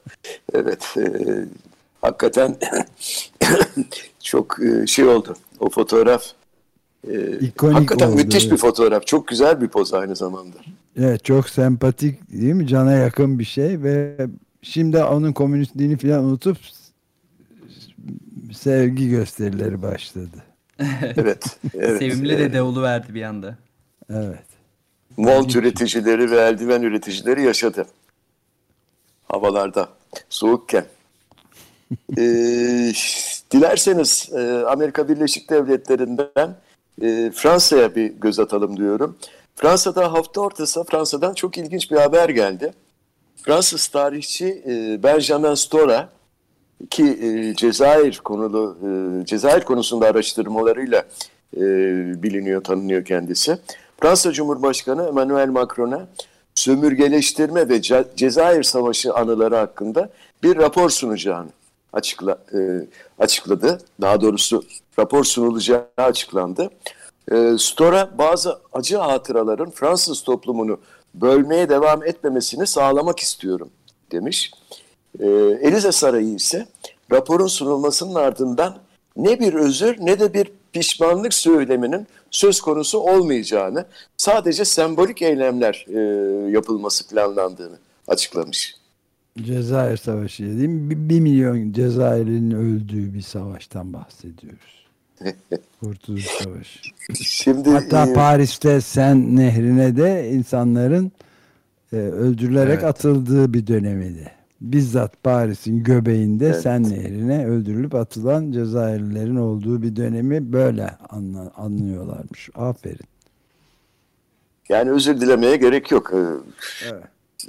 Evet. 0.54 0.96
E, 0.98 1.04
hakikaten 2.02 2.58
çok 4.24 4.58
e, 4.64 4.88
şey 4.88 5.06
oldu. 5.06 5.36
O 5.60 5.70
fotoğraf 5.70 6.24
ee, 7.10 7.39
İkonik 7.39 7.75
hakikaten 7.75 8.08
oldu, 8.08 8.15
müthiş 8.15 8.43
evet. 8.43 8.51
bir 8.53 8.58
fotoğraf. 8.58 9.08
Çok 9.08 9.27
güzel 9.27 9.62
bir 9.62 9.67
poz 9.67 9.93
aynı 9.93 10.15
zamanda. 10.15 10.58
Evet 10.98 11.24
çok 11.24 11.50
sempatik 11.50 12.31
değil 12.31 12.53
mi? 12.53 12.67
Cana 12.67 12.91
yakın 12.91 13.39
bir 13.39 13.43
şey 13.43 13.84
ve 13.84 14.17
şimdi 14.62 15.03
onun 15.03 15.34
komünistliğini 15.34 15.98
falan 15.98 16.24
unutup 16.24 16.58
sevgi 18.53 19.10
gösterileri 19.10 19.81
başladı. 19.81 20.38
evet, 21.01 21.58
evet. 21.75 22.00
Sevimli 22.00 22.38
de 22.38 22.53
devulu 22.53 22.81
verdi 22.81 23.13
bir 23.13 23.24
anda. 23.24 23.58
Evet. 24.10 24.46
Mont 25.17 25.55
üreticileri 25.55 26.31
ve 26.31 26.41
eldiven 26.41 26.81
üreticileri 26.81 27.43
yaşadı. 27.43 27.86
Havalarda 29.24 29.89
soğukken. 30.29 30.86
ee, 32.17 32.93
dilerseniz 33.51 34.29
e, 34.34 34.63
Amerika 34.67 35.10
Birleşik 35.10 35.50
Devletleri'nden 35.50 36.55
e, 37.01 37.31
Fransa'ya 37.31 37.96
bir 37.96 38.08
göz 38.08 38.39
atalım 38.39 38.77
diyorum. 38.77 39.17
Fransa'da 39.55 40.13
hafta 40.13 40.41
ortası 40.41 40.84
Fransa'dan 40.84 41.34
çok 41.34 41.58
ilginç 41.58 41.91
bir 41.91 41.98
haber 41.98 42.29
geldi. 42.29 42.74
Fransız 43.43 43.88
tarihçi 43.88 44.63
e, 44.67 45.03
Benjamin 45.03 45.53
Stora 45.53 46.10
ki 46.89 47.03
e, 47.03 47.55
Cezayir 47.55 48.22
konulu 48.24 48.77
Cezayir 49.25 49.62
konusunda 49.62 50.08
araştırmalarıyla 50.08 51.03
biliniyor, 52.24 52.63
tanınıyor 52.63 53.05
kendisi. 53.05 53.58
Fransa 54.01 54.31
Cumhurbaşkanı 54.31 55.08
Emmanuel 55.08 55.50
Macron'a 55.50 56.08
sömürgeleştirme 56.55 57.70
ve 57.70 57.81
Ce 57.81 58.05
Cezayir 58.15 58.63
Savaşı 58.63 59.13
anıları 59.13 59.55
hakkında 59.55 60.10
bir 60.43 60.55
rapor 60.55 60.89
sunacağını 60.89 61.50
açıkla, 61.94 62.38
e, 62.54 62.60
açıkladı. 63.20 63.82
Daha 64.02 64.22
doğrusu 64.22 64.64
rapor 65.00 65.24
sunulacağı 65.24 65.88
açıklandı. 65.98 66.70
E, 67.32 67.56
Stora 67.58 68.18
bazı 68.18 68.60
acı 68.74 68.98
hatıraların 68.98 69.72
Fransız 69.72 70.24
toplumunu 70.24 70.80
bölmeye 71.16 71.70
devam 71.70 72.04
etmemesini 72.04 72.68
sağlamak 72.68 73.20
istiyorum 73.20 73.70
demiş. 74.12 74.52
E, 75.20 75.28
Elize 75.62 75.92
Sarayı 75.92 76.34
ise 76.36 76.68
raporun 77.12 77.48
sunulmasının 77.48 78.16
ardından 78.16 78.78
ne 79.18 79.40
bir 79.40 79.54
özür 79.54 79.98
ne 80.00 80.20
de 80.20 80.34
bir 80.34 80.52
pişmanlık 80.74 81.34
söyleminin 81.34 82.08
söz 82.32 82.62
konusu 82.62 83.00
olmayacağını, 83.00 83.86
sadece 84.18 84.66
sembolik 84.66 85.22
eylemler 85.22 85.86
e, 85.88 86.00
yapılması 86.52 87.08
planlandığını 87.08 87.78
açıklamış. 88.08 88.81
Cezayir 89.38 89.98
Savaşı 89.98 90.44
mi? 90.44 90.90
Bir, 90.90 91.10
bir 91.10 91.20
milyon 91.20 91.72
Cezayir'in 91.72 92.52
öldüğü 92.52 93.14
bir 93.14 93.22
savaştan 93.22 93.94
bahsediyoruz. 93.94 94.88
Kurtuluş 95.80 96.26
Savaşı. 96.26 96.80
Şimdi, 97.24 97.70
Hatta 97.70 98.08
e, 98.08 98.14
Paris'te 98.14 98.82
Sen 98.82 99.36
Nehri'ne 99.36 99.98
de 99.98 100.30
insanların 100.30 101.12
e, 101.94 101.96
öldürülerek 101.96 102.74
evet. 102.74 102.84
atıldığı 102.84 103.54
bir 103.54 103.68
dönemiydi. 103.68 104.32
bizzat 104.62 105.24
Paris'in 105.24 105.84
göbeğinde 105.84 106.46
evet. 106.46 106.62
Sen 106.62 106.84
Nehri'ne 106.84 107.48
öldürülüp 107.48 107.96
atılan 107.96 108.52
Cezayirlilerin 108.52 109.36
olduğu 109.36 109.82
bir 109.82 109.96
dönemi 109.96 110.54
böyle 110.54 110.90
anla, 111.10 111.52
anlıyorlarmış. 111.56 112.50
Aferin. 112.56 113.08
Yani 114.70 114.92
özür 114.92 115.22
dilemeye 115.22 115.58
gerek 115.58 115.92
yok. 115.92 116.12
Ee, 116.14 116.18
evet. 116.92 117.04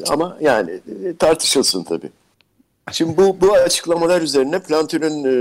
Ama 0.08 0.38
yani 0.40 0.70
e, 1.04 1.16
tartışılsın 1.16 1.82
tabii. 1.82 2.10
Şimdi 2.92 3.16
bu, 3.16 3.40
bu 3.40 3.52
açıklamalar 3.52 4.22
üzerine 4.22 4.62
Plantin'in 4.62 5.24
e, 5.24 5.34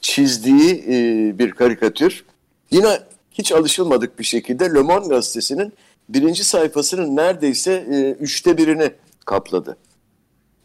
çizdiği 0.00 0.84
e, 0.88 1.38
bir 1.38 1.50
karikatür 1.50 2.24
yine 2.70 2.98
hiç 3.32 3.52
alışılmadık 3.52 4.18
bir 4.18 4.24
şekilde 4.24 4.64
Le 4.64 4.82
Monde 4.82 5.08
gazetesinin 5.08 5.72
birinci 6.08 6.44
sayfasının 6.44 7.16
neredeyse 7.16 7.72
e, 7.72 8.10
üçte 8.10 8.56
birini 8.56 8.92
kapladı 9.24 9.76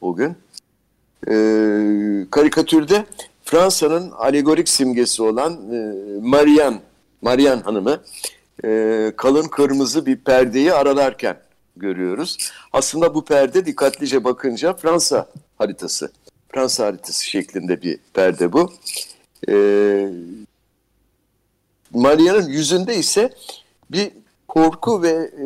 o 0.01 0.15
gün. 0.15 0.35
E, 1.27 1.35
karikatürde 2.31 3.05
Fransa'nın 3.43 4.11
alegorik 4.11 4.69
simgesi 4.69 5.23
olan 5.23 5.53
e, 5.53 5.93
Marianne, 6.21 6.79
Marianne 7.21 7.61
Hanım'ı 7.61 8.01
e, 8.65 9.11
kalın 9.17 9.47
kırmızı 9.47 10.05
bir 10.05 10.17
perdeyi 10.17 10.73
aralarken 10.73 11.37
görüyoruz. 11.77 12.37
Aslında 12.73 13.15
bu 13.15 13.25
perde 13.25 13.65
dikkatlice 13.65 14.23
bakınca 14.23 14.73
Fransa 14.73 15.27
haritası. 15.57 16.11
Fransa 16.49 16.85
haritası 16.85 17.25
şeklinde 17.25 17.81
bir 17.81 17.99
perde 18.13 18.53
bu. 18.53 18.73
E, 19.49 19.53
Maria'nın 21.93 22.47
yüzünde 22.47 22.95
ise 22.95 23.33
bir 23.91 24.11
korku 24.47 25.03
ve 25.03 25.31
e, 25.39 25.45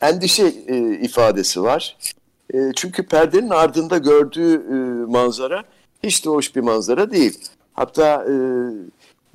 endişe 0.00 0.46
e, 0.66 0.78
ifadesi 1.00 1.62
var. 1.62 1.96
E, 2.54 2.58
çünkü 2.76 3.06
perdenin 3.06 3.50
ardında 3.50 3.98
gördüğü 3.98 4.54
e, 4.54 4.74
manzara 5.10 5.64
hiç 6.02 6.24
de 6.24 6.30
hoş 6.30 6.56
bir 6.56 6.60
manzara 6.60 7.10
değil. 7.10 7.38
Hatta 7.74 8.24
e, 8.24 8.34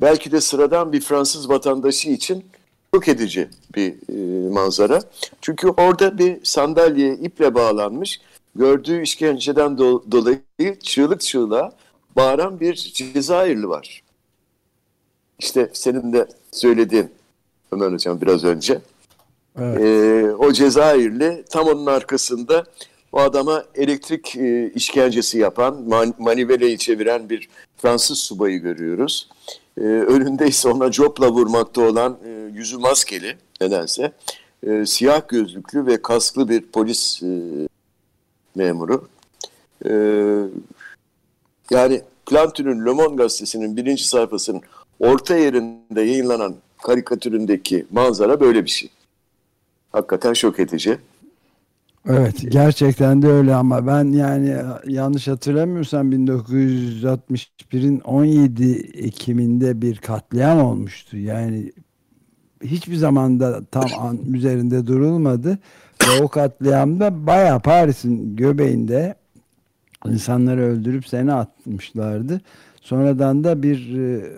belki 0.02 0.32
de 0.32 0.42
sıradan 0.42 0.94
bir 0.94 1.02
Fransız 1.02 1.50
vatandaşı 1.50 2.10
için 2.10 2.46
çok 2.94 3.08
edici 3.08 3.50
bir 3.76 3.94
e, 3.94 4.50
manzara. 4.50 5.02
Çünkü 5.42 5.68
orada 5.68 6.18
bir 6.18 6.46
sandalye 6.46 7.14
iple 7.14 7.56
bağlanmış, 7.56 8.22
gördüğü 8.56 9.02
işkenceden 9.02 9.78
do 9.78 10.04
dolayı 10.12 10.80
çığlık 10.84 11.22
çığlığa 11.22 11.72
bağıran 12.16 12.60
bir 12.60 12.74
Cezayirli 12.76 13.70
var. 13.70 14.04
İşte 15.40 15.70
senin 15.74 16.14
de 16.14 16.28
söylediğin 16.52 17.12
Ömer 17.72 17.92
Hocam 17.92 18.22
biraz 18.22 18.44
önce. 18.44 18.82
Evet. 19.60 19.82
E, 19.82 20.36
o 20.36 20.52
Cezayirli 20.52 21.44
tam 21.50 21.68
onun 21.68 21.86
arkasında 21.86 22.64
o 23.12 23.20
adama 23.20 23.66
elektrik 23.76 24.36
e, 24.36 24.72
işkencesi 24.76 25.38
yapan, 25.38 25.84
man, 25.88 26.14
maniveleyi 26.20 26.78
çeviren 26.78 27.30
bir 27.30 27.50
Fransız 27.78 28.18
subayı 28.18 28.60
görüyoruz. 28.60 29.30
E, 29.78 29.82
önünde 29.82 30.48
ise 30.48 30.70
ona 30.70 30.92
copla 30.92 31.32
vurmakta 31.32 31.82
olan 31.82 32.18
e, 32.26 32.30
yüzü 32.54 32.78
maskeli 32.78 33.38
nedense. 33.62 34.12
E, 34.68 34.86
siyah 34.86 35.28
gözlüklü 35.28 35.86
ve 35.86 36.02
kasklı 36.02 36.50
bir 36.50 36.62
polis 36.62 37.24
e, 37.24 37.28
memuru. 38.56 39.08
E, 39.86 39.92
yani 41.72 42.02
Plantin'in 42.26 42.86
Le 42.86 42.92
Monde 42.92 43.16
gazetesinin 43.16 43.78
birinci 43.78 44.08
sayfasının 44.08 44.62
orta 45.00 45.36
yerinde 45.36 46.02
yayınlanan 46.02 46.56
karikatüründeki 46.84 47.86
manzara 47.92 48.40
böyle 48.40 48.64
bir 48.64 48.70
şey. 48.70 48.90
Hakikaten 49.92 50.34
şok 50.34 50.60
edici. 50.60 51.00
Evet 52.10 52.52
gerçekten 52.52 53.22
de 53.22 53.28
öyle 53.28 53.56
ama 53.56 53.88
ben 53.88 54.06
yani 54.06 54.56
yanlış 54.88 55.28
hatırlamıyorsam 55.28 56.12
1961'in 56.12 58.00
17 58.00 58.74
Ekim'inde 58.94 59.82
bir 59.82 59.98
katliam 59.98 60.60
olmuştu. 60.60 61.18
Yani 61.18 61.72
hiçbir 62.64 62.96
zamanda 62.96 63.66
tam 63.66 63.86
an 64.00 64.20
üzerinde 64.34 64.88
durulmadı 64.88 65.60
ve 66.08 66.24
o 66.24 66.28
katliamda 66.28 67.28
baya 67.28 67.60
Paris'in 67.60 68.36
göbeğinde 68.36 69.16
insanları 70.06 70.62
öldürüp 70.62 71.08
seni 71.08 71.34
atmışlardı. 71.34 72.42
Sonradan 72.82 73.44
da 73.44 73.64
bir 73.64 73.98
e, 73.98 74.32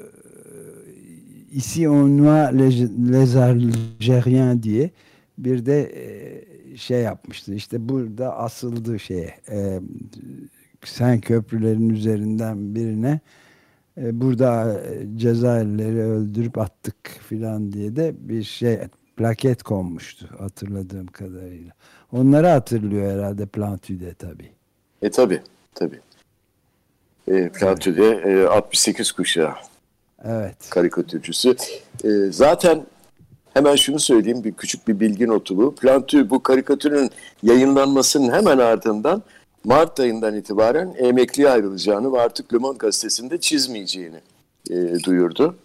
Ici 1.52 1.90
on 1.90 2.18
noie 2.18 2.58
les 2.58 4.64
diye 4.64 4.90
bir 5.38 5.66
de 5.66 5.82
e, 5.82 6.53
şey 6.78 7.02
yapmıştı. 7.02 7.54
İşte 7.54 7.90
burada 7.90 8.38
asıldı 8.38 9.00
şeye. 9.00 9.36
E, 9.50 9.80
sen 10.84 11.20
köprülerin 11.20 11.90
üzerinden 11.90 12.76
birine 12.76 13.20
e, 13.98 14.22
burada 14.22 14.82
e, 14.82 15.18
Cezayirlileri 15.18 16.02
öldürüp 16.02 16.58
attık 16.58 16.96
filan 17.28 17.72
diye 17.72 17.96
de 17.96 18.14
bir 18.20 18.44
şey 18.44 18.80
plaket 19.18 19.64
konmuştu 19.64 20.30
hatırladığım 20.40 21.08
kadarıyla. 21.08 21.72
Onları 22.12 22.48
hatırlıyor 22.48 23.12
herhalde 23.14 23.46
Plantü'de 23.46 24.14
tabii. 24.14 24.50
E 25.02 25.12
tabi 25.12 25.42
tabi. 25.76 26.00
E, 27.28 27.50
Plantü'de 27.50 28.10
e, 28.10 28.46
68 28.46 29.12
kuşağı. 29.12 29.54
Evet. 30.26 30.70
Karikatürcüsü. 30.70 31.56
E, 32.04 32.10
zaten 32.32 32.86
Hemen 33.54 33.76
şunu 33.76 34.00
söyleyeyim 34.00 34.44
bir 34.44 34.52
küçük 34.52 34.88
bir 34.88 35.00
bilgi 35.00 35.28
notu 35.28 35.58
bu. 35.58 35.76
Plantü 35.76 36.30
bu 36.30 36.44
karikatürün 36.44 37.10
yayınlanmasının 37.44 38.32
hemen 38.32 38.58
ardından 38.58 39.24
Mart 39.64 40.00
ayından 40.00 40.36
itibaren 40.36 40.96
emekliye 40.98 41.50
ayrılacağını 41.50 42.14
ve 42.14 42.22
artık 42.22 42.54
Le 42.54 42.58
Monde 42.58 42.78
gazetesinde 42.78 43.38
çizmeyeceğini 43.38 44.20
e, 44.70 45.04
duyurdu. 45.04 45.56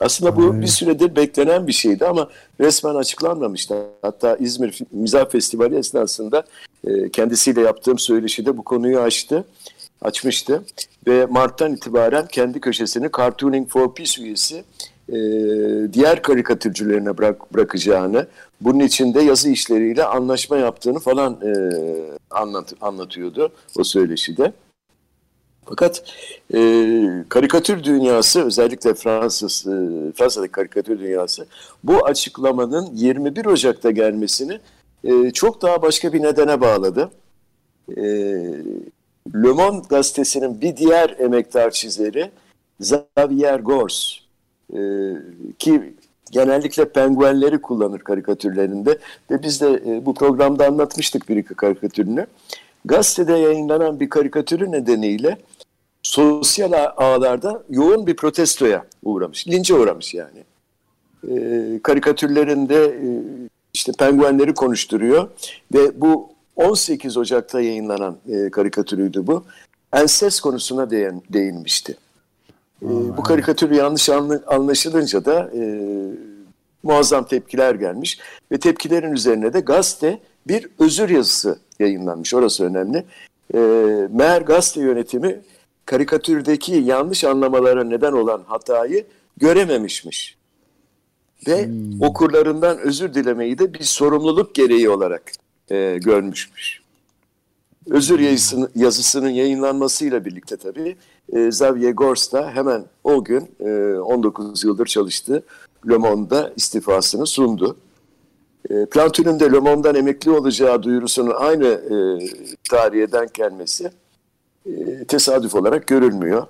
Aslında 0.00 0.36
bu 0.36 0.52
evet. 0.52 0.62
bir 0.62 0.66
süredir 0.66 1.16
beklenen 1.16 1.66
bir 1.66 1.72
şeydi 1.72 2.06
ama 2.06 2.28
resmen 2.60 2.94
açıklanmamıştı. 2.94 3.74
Hatta 4.02 4.36
İzmir 4.36 4.78
Mizah 4.92 5.30
Festivali 5.30 5.76
esnasında 5.76 6.44
e, 6.84 7.10
kendisiyle 7.10 7.60
yaptığım 7.60 7.98
söyleşide 7.98 8.56
bu 8.56 8.62
konuyu 8.64 9.00
açtı, 9.00 9.44
açmıştı. 10.02 10.64
Ve 11.06 11.26
Mart'tan 11.26 11.74
itibaren 11.74 12.26
kendi 12.26 12.60
köşesini 12.60 13.10
Cartooning 13.16 13.68
for 13.68 13.94
Peace 13.94 14.22
üyesi 14.22 14.64
e, 15.10 15.18
diğer 15.92 16.22
karikatürcülerine 16.22 17.18
bırak, 17.18 17.54
bırakacağını, 17.54 18.26
bunun 18.60 18.80
içinde 18.80 19.22
yazı 19.22 19.50
işleriyle 19.50 20.04
anlaşma 20.04 20.56
yaptığını 20.56 20.98
falan 20.98 21.32
e, 21.32 21.52
anlat, 22.30 22.72
anlatıyordu 22.80 23.52
o 23.78 23.84
söyleşide. 23.84 24.52
Fakat 25.64 26.02
e, 26.54 26.58
karikatür 27.28 27.84
dünyası 27.84 28.44
özellikle 28.44 28.94
Fransız 28.94 29.66
e, 29.66 29.72
Fransa'daki 30.12 30.52
karikatür 30.52 30.98
dünyası 30.98 31.46
bu 31.84 32.06
açıklamanın 32.06 32.88
21 32.94 33.46
Ocak'ta 33.46 33.90
gelmesini 33.90 34.60
e, 35.04 35.30
çok 35.30 35.62
daha 35.62 35.82
başka 35.82 36.12
bir 36.12 36.22
nedene 36.22 36.60
bağladı. 36.60 37.10
E, 37.96 38.02
Le 39.34 39.52
Monde 39.52 39.86
gazetesinin 39.88 40.60
bir 40.60 40.76
diğer 40.76 41.16
emektar 41.18 41.70
çizeri 41.70 42.30
Xavier 42.80 43.60
Gors 43.60 44.19
e, 44.72 44.80
ki 45.58 45.94
genellikle 46.30 46.88
penguenleri 46.88 47.62
kullanır 47.62 47.98
karikatürlerinde 47.98 48.98
ve 49.30 49.42
biz 49.42 49.60
de 49.60 49.82
e, 49.86 50.06
bu 50.06 50.14
programda 50.14 50.66
anlatmıştık 50.66 51.28
bir 51.28 51.36
iki 51.36 51.54
karikatürünü. 51.54 52.26
Gazetede 52.84 53.32
yayınlanan 53.32 54.00
bir 54.00 54.10
karikatürü 54.10 54.72
nedeniyle 54.72 55.38
sosyal 56.02 56.72
ağlarda 56.96 57.62
yoğun 57.70 58.06
bir 58.06 58.16
protestoya 58.16 58.86
uğramış, 59.02 59.48
lince 59.48 59.74
uğramış 59.74 60.14
yani. 60.14 60.44
E, 61.30 61.80
karikatürlerinde 61.82 62.84
e, 62.84 63.08
işte 63.74 63.92
penguenleri 63.98 64.54
konuşturuyor 64.54 65.28
ve 65.74 66.00
bu 66.00 66.28
18 66.56 67.16
Ocak'ta 67.16 67.60
yayınlanan 67.60 68.16
e, 68.28 68.50
karikatürüydü 68.50 69.26
bu. 69.26 69.44
Enses 69.92 70.40
konusuna 70.40 70.90
değin, 70.90 71.22
değinmişti. 71.32 71.96
E, 72.82 72.88
bu 72.88 73.22
karikatür 73.22 73.70
yanlış 73.70 74.08
anlaşılınca 74.46 75.24
da 75.24 75.50
e, 75.54 75.60
muazzam 76.82 77.24
tepkiler 77.24 77.74
gelmiş 77.74 78.18
ve 78.52 78.58
tepkilerin 78.58 79.12
üzerine 79.12 79.52
de 79.52 79.60
gazete 79.60 80.20
bir 80.48 80.68
özür 80.78 81.08
yazısı 81.08 81.58
yayınlanmış. 81.78 82.34
Orası 82.34 82.64
önemli. 82.64 83.04
E, 83.54 83.58
meğer 84.10 84.42
gazete 84.42 84.80
yönetimi 84.80 85.40
karikatürdeki 85.86 86.74
yanlış 86.74 87.24
anlamalara 87.24 87.84
neden 87.84 88.12
olan 88.12 88.42
hatayı 88.46 89.06
görememişmiş. 89.36 90.36
Ve 91.46 91.66
hmm. 91.66 92.02
okurlarından 92.02 92.78
özür 92.78 93.14
dilemeyi 93.14 93.58
de 93.58 93.74
bir 93.74 93.82
sorumluluk 93.82 94.54
gereği 94.54 94.90
olarak 94.90 95.32
e, 95.70 95.98
görmüşmüş. 95.98 96.80
Özür 97.86 98.20
yazısının, 98.20 98.70
yazısının 98.74 99.28
yayınlanmasıyla 99.28 100.24
birlikte 100.24 100.56
tabii 100.56 100.96
e, 101.32 101.46
Xavier 101.46 101.90
Gors 101.90 102.32
da 102.32 102.50
hemen 102.50 102.84
o 103.04 103.24
gün 103.24 103.50
e, 103.60 103.98
19 103.98 104.64
yıldır 104.64 104.86
çalıştı. 104.86 105.42
Le 105.90 105.96
Monde'da 105.96 106.52
istifasını 106.56 107.26
sundu. 107.26 107.76
E, 108.70 108.86
Plantin'in 108.86 109.40
de 109.40 109.52
Le 109.52 109.58
Monde'dan 109.58 109.94
emekli 109.94 110.30
olacağı 110.30 110.82
duyurusunun 110.82 111.34
aynı 111.38 111.66
e, 111.66 111.96
tarihe 112.70 113.12
denk 113.12 113.34
gelmesi 113.34 113.90
e, 114.66 115.04
tesadüf 115.04 115.54
olarak 115.54 115.86
görülmüyor. 115.86 116.46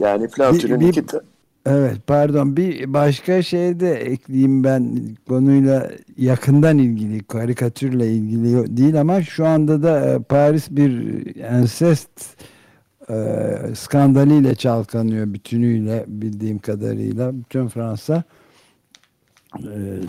Yani 0.00 0.28
Plantin'in 0.28 0.80
iki... 0.80 1.04
Evet 1.66 1.96
pardon 2.06 2.56
bir 2.56 2.92
başka 2.92 3.42
şey 3.42 3.80
de 3.80 3.94
ekleyeyim 3.94 4.64
ben 4.64 4.98
konuyla 5.28 5.90
yakından 6.16 6.78
ilgili 6.78 7.24
karikatürle 7.24 8.10
ilgili 8.10 8.76
değil 8.76 9.00
ama 9.00 9.22
şu 9.22 9.46
anda 9.46 9.82
da 9.82 10.06
e, 10.06 10.18
Paris 10.18 10.70
bir 10.70 11.22
ensest 11.36 12.10
e, 13.10 13.74
skandaliyle 13.74 14.54
çalkanıyor 14.54 15.34
bütünüyle 15.34 16.04
bildiğim 16.08 16.58
kadarıyla 16.58 17.38
bütün 17.38 17.68
Fransa 17.68 18.24
e, 19.58 20.00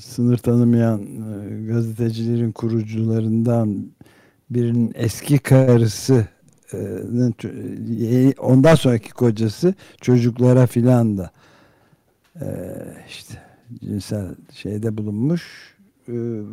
sınır 0.00 0.38
tanımayan 0.38 1.02
e, 1.02 1.66
gazetecilerin 1.66 2.52
kurucularından 2.52 3.86
birinin 4.50 4.92
eski 4.94 5.38
karısı 5.38 6.26
e, 6.72 6.78
e, 8.00 8.32
ondan 8.38 8.74
sonraki 8.74 9.10
kocası 9.10 9.74
çocuklara 10.00 10.66
filan 10.66 11.18
da 11.18 11.30
e, 12.40 12.46
işte 13.08 13.34
cinsel 13.80 14.34
şeyde 14.52 14.98
bulunmuş 14.98 15.74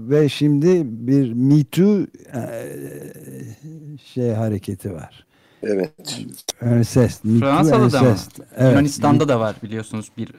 ve 0.09 0.29
şimdi 0.29 0.81
bir 0.85 1.33
Me 1.33 1.63
Too 1.63 2.07
şey 4.13 4.31
hareketi 4.31 4.93
var. 4.93 5.25
Evet. 5.63 5.91
Ensest. 6.61 7.21
Fransa'da 7.39 7.91
da 7.91 8.01
mı? 8.01 8.07
ensest. 8.09 8.39
Evet. 8.57 8.71
Yunanistan'da 8.71 9.27
da 9.29 9.39
var 9.39 9.55
biliyorsunuz 9.63 10.11
bir 10.17 10.29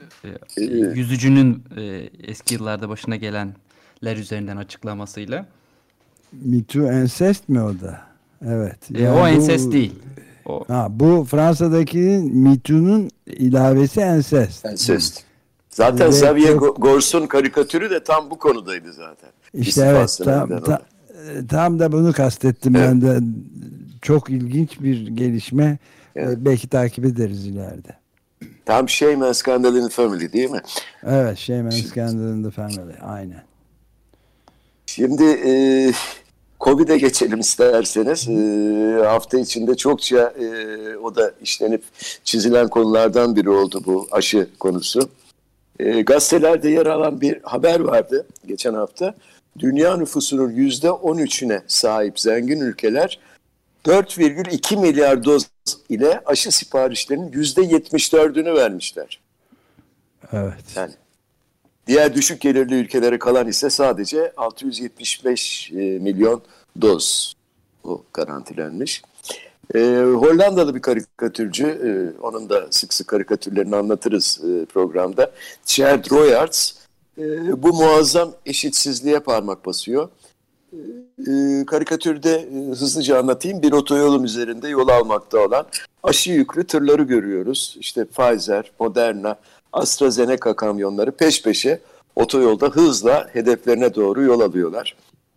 e, 0.57 0.63
yüzücünün 0.99 1.63
e, 1.77 2.09
eski 2.23 2.53
yıllarda 2.53 2.89
başına 2.89 3.15
gelenler 3.15 4.17
üzerinden 4.17 4.57
açıklamasıyla. 4.57 5.45
Me 6.31 6.63
Too 6.63 6.91
ensest 6.91 7.49
mi 7.49 7.61
o 7.61 7.69
da? 7.81 8.01
Evet. 8.47 8.77
E, 8.95 9.01
Yani 9.01 9.19
o 9.19 9.23
bu- 9.23 9.27
ensest 9.27 9.71
değil. 9.73 9.93
O, 10.45 10.63
Ha, 10.67 10.87
bu 10.89 11.27
Fransa'dakinin 11.31 12.37
Me 12.37 12.59
Too'nun 12.59 13.09
ilavesi 13.27 13.99
ensest. 14.01 14.65
Ensest. 14.65 15.23
Zaten 15.69 16.05
Ve 16.07 16.09
Xavier 16.15 16.53
çok- 16.53 16.77
Go- 16.77 16.81
Gors'un 16.81 17.27
karikatürü 17.27 17.89
de 17.89 18.03
tam 18.03 18.29
bu 18.31 18.37
konudaydı 18.39 18.93
zaten. 18.93 19.29
İşte 19.53 19.81
evet 19.85 20.09
İstifasından 20.09 20.49
tam, 20.49 20.59
tam, 20.63 20.73
da. 20.73 20.81
tam 21.49 21.79
da 21.79 21.91
bunu 21.91 22.13
kastettim 22.13 22.75
Evet. 22.75 22.87
ben 22.89 23.01
de 23.01 23.19
çok 24.03 24.29
ilginç 24.29 24.81
bir 24.81 25.07
gelişme 25.07 25.77
Evet. 26.15 26.37
E, 26.37 26.45
belki 26.45 26.69
takip 26.69 27.05
ederiz 27.05 27.45
ileride. 27.45 27.97
Tam 28.65 28.89
Shame 28.89 29.25
and 29.25 29.33
Scandal 29.33 29.75
in 29.75 29.83
the 29.83 29.89
Family 29.89 30.33
değil 30.33 30.49
mi? 30.49 30.61
Evet 31.03 31.37
Shame 31.37 31.63
and 31.63 31.71
Scandal 31.71 32.37
in 32.37 32.43
the 32.43 32.51
Family 32.51 32.93
aynen. 33.01 33.43
Şimdi 34.85 35.23
e, 35.23 35.51
Covid'e 36.59 36.97
geçelim 36.97 37.39
isterseniz. 37.39 38.29
E, 38.29 39.05
hafta 39.05 39.39
içinde 39.39 39.75
çokça 39.75 40.33
e, 40.39 40.47
o 40.97 41.15
da 41.15 41.33
işlenip 41.41 41.83
çizilen 42.23 42.67
konulardan 42.67 43.35
biri 43.35 43.49
oldu 43.49 43.83
bu 43.85 44.07
aşı 44.11 44.47
konusu. 44.59 45.09
E, 45.79 46.01
gazetelerde 46.01 46.69
yer 46.69 46.85
alan 46.85 47.21
bir 47.21 47.39
haber 47.43 47.79
vardı 47.79 48.27
geçen 48.47 48.73
hafta. 48.73 49.15
Dünya 49.59 49.97
nüfusunun 49.97 50.51
yüzde 50.51 50.87
13'üne 50.87 51.61
sahip 51.67 52.19
zengin 52.19 52.59
ülkeler 52.59 53.19
4,2 53.85 54.79
milyar 54.81 55.23
doz 55.23 55.47
ile 55.89 56.21
aşı 56.25 56.51
siparişlerinin 56.51 57.31
yüzde 57.31 57.61
74'ünü 57.61 58.55
vermişler. 58.55 59.19
Evet. 60.31 60.63
Yani 60.75 60.91
diğer 61.87 62.13
düşük 62.13 62.41
gelirli 62.41 62.75
ülkelere 62.75 63.19
kalan 63.19 63.47
ise 63.47 63.69
sadece 63.69 64.33
675 64.37 65.71
e, 65.71 65.75
milyon 65.75 66.41
doz 66.81 67.33
o 67.83 68.03
garantilenmiş. 68.13 69.01
E, 69.75 69.79
Hollandalı 70.15 70.75
bir 70.75 70.81
karikatürcü, 70.81 71.65
e, 71.65 72.21
onun 72.21 72.49
da 72.49 72.67
sık 72.71 72.93
sık 72.93 73.07
karikatürlerini 73.07 73.75
anlatırız 73.75 74.39
e, 74.43 74.65
programda. 74.65 75.31
Tjerd 75.65 76.11
Royarts 76.11 76.71
e, 77.17 77.23
bu 77.63 77.73
muazzam 77.73 78.33
eşitsizliğe 78.45 79.19
parmak 79.19 79.65
basıyor. 79.65 80.09
E, 81.27 81.65
karikatürde 81.65 82.35
e, 82.35 82.69
hızlıca 82.69 83.19
anlatayım. 83.19 83.61
Bir 83.61 83.71
otoyolun 83.71 84.23
üzerinde 84.23 84.67
yol 84.67 84.87
almakta 84.87 85.39
olan 85.39 85.65
aşı 86.03 86.31
yüklü 86.31 86.67
tırları 86.67 87.03
görüyoruz. 87.03 87.77
İşte 87.79 88.05
Pfizer, 88.05 88.71
Moderna, 88.79 89.35
AstraZeneca 89.73 90.55
kamyonları 90.55 91.11
peş 91.11 91.43
peşe 91.43 91.79
otoyolda 92.15 92.67
hızla 92.67 93.27
hedeflerine 93.33 93.95
doğru 93.95 94.21
yol 94.21 94.39
alıyorlar. 94.39 94.95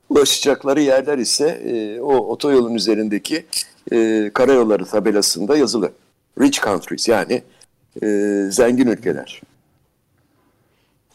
Ulaşacakları 0.09 0.81
yerler 0.81 1.19
ise 1.19 1.49
e, 1.49 2.01
o 2.01 2.17
otoyolun 2.17 2.75
üzerindeki 2.75 3.47
e, 3.93 4.31
karayolları 4.35 4.85
tabelasında 4.85 5.57
yazılı. 5.57 5.93
Rich 6.41 6.63
countries 6.65 7.09
yani 7.09 7.43
e, 8.03 8.07
zengin 8.51 8.87
ülkeler. 8.87 9.41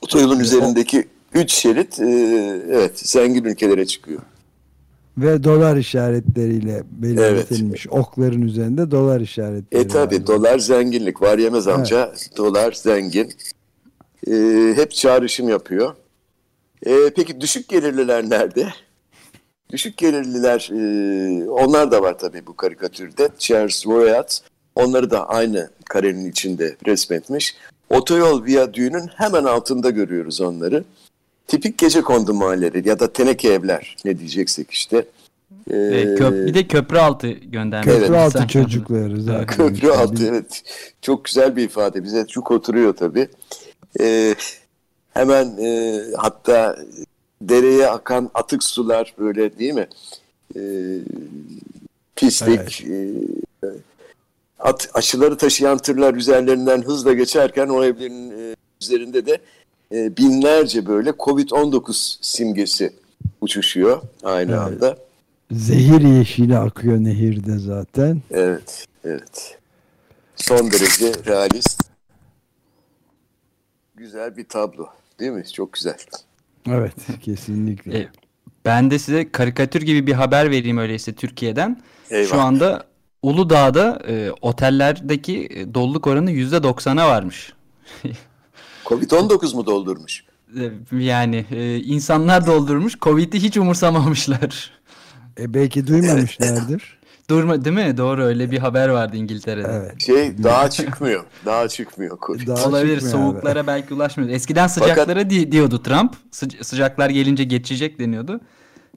Otoyolun 0.01 0.39
üzerindeki 0.39 1.07
üç 1.33 1.53
şerit 1.53 1.99
e, 1.99 2.05
evet 2.69 2.99
zengin 2.99 3.43
ülkelere 3.43 3.85
çıkıyor. 3.85 4.21
Ve 5.17 5.43
dolar 5.43 5.77
işaretleriyle 5.77 6.83
belirtilmiş. 6.91 7.87
Okların 7.89 8.41
üzerinde 8.41 8.91
dolar 8.91 9.21
işaretleri 9.21 9.81
E 9.81 9.87
tabi 9.87 10.15
var. 10.15 10.27
dolar 10.27 10.59
zenginlik 10.59 11.21
var 11.21 11.37
yemez 11.37 11.67
amca. 11.67 12.13
Dolar 12.37 12.71
zengin. 12.71 13.33
E, 14.27 14.33
hep 14.75 14.91
çağrışım 14.91 15.49
yapıyor. 15.49 15.95
E, 16.85 16.95
peki 17.15 17.41
düşük 17.41 17.69
gelirliler 17.69 18.29
nerede? 18.29 18.67
Düşük 19.71 19.97
gelirliler 19.97 20.69
e, 20.73 21.49
onlar 21.49 21.91
da 21.91 22.01
var 22.01 22.19
tabii 22.19 22.47
bu 22.47 22.55
karikatürde. 22.55 23.29
Charles 23.39 23.87
Royat 23.87 24.41
onları 24.75 25.11
da 25.11 25.29
aynı 25.29 25.69
karenin 25.89 26.31
içinde 26.31 26.75
resmetmiş. 26.87 27.55
Otoyol 27.89 28.45
viyadüğünün 28.45 29.07
hemen 29.15 29.43
altında 29.43 29.89
görüyoruz 29.89 30.41
onları. 30.41 30.83
Tipik 31.51 31.77
gece 31.77 32.01
kondu 32.01 32.33
mahalleleri 32.33 32.89
ya 32.89 32.99
da 32.99 33.13
teneke 33.13 33.49
evler 33.49 33.95
ne 34.05 34.19
diyeceksek 34.19 34.71
işte. 34.71 35.05
E, 35.71 35.77
e, 35.77 36.15
köp, 36.15 36.47
bir 36.47 36.53
de 36.53 36.67
köprü 36.67 36.97
altı 36.97 37.27
göndermiş. 37.27 37.93
Köprü 37.93 38.15
altı 38.15 38.37
Sen- 38.37 38.47
çocukları 38.47 39.21
zaten. 39.21 39.45
Köprü 39.45 39.89
altı 39.89 40.27
evet. 40.27 40.63
Çok 41.01 41.25
güzel 41.25 41.55
bir 41.55 41.63
ifade. 41.63 42.03
Bize 42.03 42.27
çok 42.27 42.51
oturuyor 42.51 42.93
tabii. 42.95 43.27
Ee, 43.99 44.35
hemen 45.13 45.57
e, 45.57 46.01
hatta 46.17 46.77
dereye 47.41 47.87
akan 47.87 48.29
atık 48.33 48.63
sular 48.63 49.13
böyle 49.19 49.59
değil 49.59 49.73
mi? 49.73 49.87
Ee, 50.55 50.59
pislik. 52.15 52.81
e, 52.81 53.11
at, 54.59 54.89
aşıları 54.93 55.37
taşıyan 55.37 55.77
tırlar 55.77 56.13
üzerlerinden 56.13 56.81
hızla 56.81 57.13
geçerken 57.13 57.67
o 57.67 57.83
evlerin 57.83 58.31
e, 58.31 58.55
üzerinde 58.81 59.25
de 59.25 59.41
e, 59.91 60.17
binlerce 60.17 60.85
böyle 60.85 61.09
Covid-19 61.09 62.17
simgesi 62.21 62.93
uçuşuyor 63.41 64.01
aynı 64.23 64.51
Evet. 64.51 64.59
anda. 64.61 64.97
Zehir 65.51 66.01
yeşili 66.01 66.57
akıyor 66.57 66.97
nehirde 66.97 67.57
zaten. 67.57 68.21
Evet, 68.31 68.85
evet. 69.05 69.57
Son 70.35 70.71
derece 70.71 71.11
realist. 71.25 71.83
Güzel 73.95 74.37
bir 74.37 74.45
tablo. 74.49 74.87
Değil 75.19 75.31
mi? 75.31 75.43
Çok 75.53 75.73
güzel. 75.73 75.97
Evet 76.67 76.95
kesinlikle. 77.21 77.97
E, 77.99 78.07
ben 78.65 78.91
de 78.91 78.99
size 78.99 79.31
karikatür 79.31 79.81
gibi 79.81 80.07
bir 80.07 80.13
haber 80.13 80.51
vereyim 80.51 80.77
öyleyse 80.77 81.13
Türkiye'den. 81.13 81.81
Eyvah. 82.09 82.29
Şu 82.29 82.39
anda 82.41 82.85
Uludağ'da 83.21 84.01
e, 84.07 84.31
otellerdeki 84.41 85.47
e, 85.51 85.73
doluluk 85.73 86.07
oranı 86.07 86.31
%90'a 86.31 87.07
varmış. 87.07 87.53
Covid-19 88.91 89.55
mu 89.55 89.65
doldurmuş? 89.65 90.23
E, 90.59 90.71
Yani 90.97 91.45
e, 91.51 91.77
insanlar 91.77 92.47
doldurmuş, 92.47 92.99
Covid'i 92.99 93.39
hiç 93.43 93.57
umursamamışlar. 93.57 94.71
E 95.39 95.53
belki 95.53 95.87
duymamışlardır. 95.87 96.99
Durma 97.29 97.65
değil 97.65 97.75
mi? 97.75 97.97
Doğru 97.97 98.23
öyle 98.23 98.51
bir 98.51 98.57
haber 98.57 98.89
vardı 98.89 99.17
İngiltere'de. 99.17 99.67
evet. 99.71 100.01
Şey 100.01 100.43
daha 100.43 100.69
çıkmıyor. 100.69 101.25
Daha 101.45 101.67
çıkmıyor 101.67 102.17
Covid. 102.25 102.47
Daha 102.47 102.65
Olabilir 102.67 102.99
çıkmıyor 102.99 103.17
abi. 103.25 103.31
soğuklara 103.33 103.67
belki 103.67 103.93
ulaşmıyor. 103.93 104.29
Eskiden 104.29 104.67
sıcaklara 104.67 105.29
di- 105.29 105.51
diyordu 105.51 105.83
Trump. 105.83 106.13
Sıca- 106.31 106.63
sıcaklar 106.63 107.09
gelince 107.09 107.43
geçecek 107.43 107.99
deniyordu. 107.99 108.39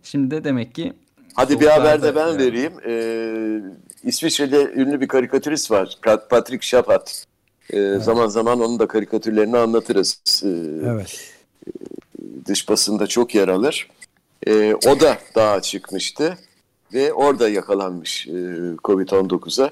Şimdi 0.03 0.31
de 0.31 0.45
demek 0.45 0.75
ki 0.75 0.93
Hadi 1.35 1.61
bir 1.61 1.67
haber 1.67 2.03
de 2.03 2.15
ben 2.17 2.29
yani. 2.29 2.39
vereyim. 2.39 2.73
Ee, 2.87 4.09
İsviçre'de 4.09 4.73
ünlü 4.77 5.01
bir 5.01 5.09
karikatürist 5.09 5.71
var. 5.71 5.97
Pat- 6.03 6.29
Patrick 6.29 6.67
Chapat. 6.67 7.27
Ee, 7.71 7.99
Zaman 8.01 8.27
zaman 8.27 8.61
onun 8.61 8.79
da 8.79 8.87
karikatürlerini 8.87 9.57
anlatırız. 9.57 10.21
Ee, 10.45 10.49
Evet. 10.87 11.21
dış 12.47 12.69
basında 12.69 13.07
çok 13.07 13.35
yer 13.35 13.49
alır. 13.49 13.89
Ee, 14.47 14.75
o 14.87 15.01
da 15.01 15.19
dağa 15.35 15.61
çıkmıştı 15.61 16.39
ve 16.95 17.13
orada 17.13 17.49
yakalanmış 17.49 18.27
e, 18.27 18.31
Covid-19'a. 18.85 19.71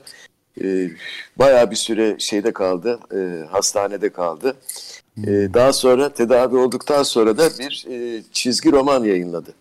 E, 0.64 0.90
bayağı 1.36 1.70
bir 1.70 1.76
süre 1.76 2.16
şeyde 2.18 2.52
kaldı, 2.52 3.00
e, 3.14 3.46
hastanede 3.46 4.08
kaldı. 4.08 4.56
E, 5.26 5.30
daha 5.54 5.72
sonra 5.72 6.08
tedavi 6.12 6.56
olduktan 6.56 7.02
sonra 7.02 7.38
da 7.38 7.48
bir 7.58 7.86
e, 7.90 8.22
çizgi 8.32 8.72
roman 8.72 9.04
yayınladı. 9.04 9.54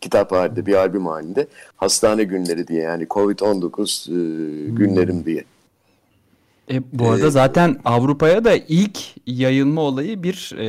Kitap 0.00 0.32
halinde, 0.32 0.66
bir 0.66 0.74
albüm 0.74 1.06
halinde. 1.06 1.46
Hastane 1.76 2.24
günleri 2.24 2.68
diye 2.68 2.82
yani 2.82 3.04
Covid-19 3.04 4.10
e, 4.10 4.70
günlerim 4.70 5.24
diye. 5.24 5.44
E, 6.70 6.82
bu 6.92 7.10
arada 7.10 7.30
zaten 7.30 7.80
Avrupa'ya 7.84 8.44
da 8.44 8.54
ilk 8.68 8.98
yayılma 9.26 9.80
olayı 9.80 10.22
bir 10.22 10.54
e, 10.58 10.66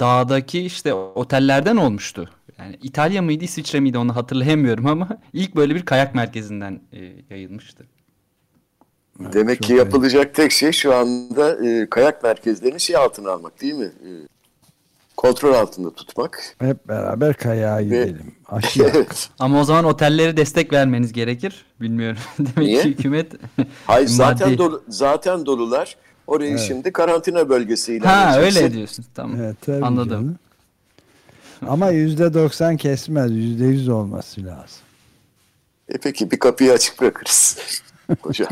dağdaki 0.00 0.60
işte 0.60 0.94
otellerden 0.94 1.76
olmuştu. 1.76 2.30
Yani 2.58 2.78
İtalya 2.82 3.22
mıydı 3.22 3.44
İsviçre 3.44 3.80
miydi 3.80 3.98
onu 3.98 4.16
hatırlayamıyorum 4.16 4.86
ama 4.86 5.08
ilk 5.32 5.56
böyle 5.56 5.74
bir 5.74 5.84
kayak 5.84 6.14
merkezinden 6.14 6.80
e, 6.92 7.12
yayılmıştı. 7.30 7.86
Demek 9.20 9.62
ki 9.62 9.74
yapılacak 9.74 10.34
tek 10.34 10.52
şey 10.52 10.72
şu 10.72 10.94
anda 10.94 11.66
e, 11.66 11.90
kayak 11.90 12.22
merkezlerini 12.22 12.80
şey 12.80 12.96
altına 12.96 13.30
almak 13.30 13.60
değil 13.60 13.74
mi? 13.74 13.84
E, 13.84 14.10
kontrol 15.18 15.54
altında 15.54 15.94
tutmak. 15.94 16.54
Hep 16.58 16.88
beraber 16.88 17.34
kayağa 17.34 17.82
gidelim. 17.82 18.34
Aşı 18.48 18.82
evet. 18.82 19.30
Ama 19.38 19.60
o 19.60 19.64
zaman 19.64 19.84
otelleri 19.84 20.36
destek 20.36 20.72
vermeniz 20.72 21.12
gerekir. 21.12 21.66
Bilmiyorum. 21.80 22.18
Demek 22.38 22.56
Niye? 22.58 22.82
ki 22.82 22.88
hükümet 22.88 23.32
Hayır 23.86 24.08
zaten 24.08 24.48
maddi- 24.52 24.58
dolu, 24.58 24.82
zaten 24.88 25.46
dolular. 25.46 25.96
Orayı 26.26 26.50
Evet. 26.50 26.60
şimdi 26.60 26.92
karantina 26.92 27.48
bölgesi 27.48 27.94
ilan 27.94 28.06
Ha 28.06 28.36
edeceksin. 28.38 28.62
öyle 28.64 28.74
diyorsun. 28.74 29.04
Tamam. 29.14 29.36
Evet, 29.40 29.68
Anladım. 29.82 30.10
canım. 30.10 30.38
Ama 31.68 31.90
yüzde 31.90 32.34
doksan 32.34 32.76
kesmez. 32.76 33.30
Yüzde 33.32 33.64
yüz 33.64 33.88
olması 33.88 34.44
lazım. 34.46 34.78
E 35.88 35.98
peki 35.98 36.30
bir 36.30 36.38
kapıyı 36.38 36.72
açık 36.72 37.00
bırakırız. 37.00 37.58
Hocam. 38.22 38.48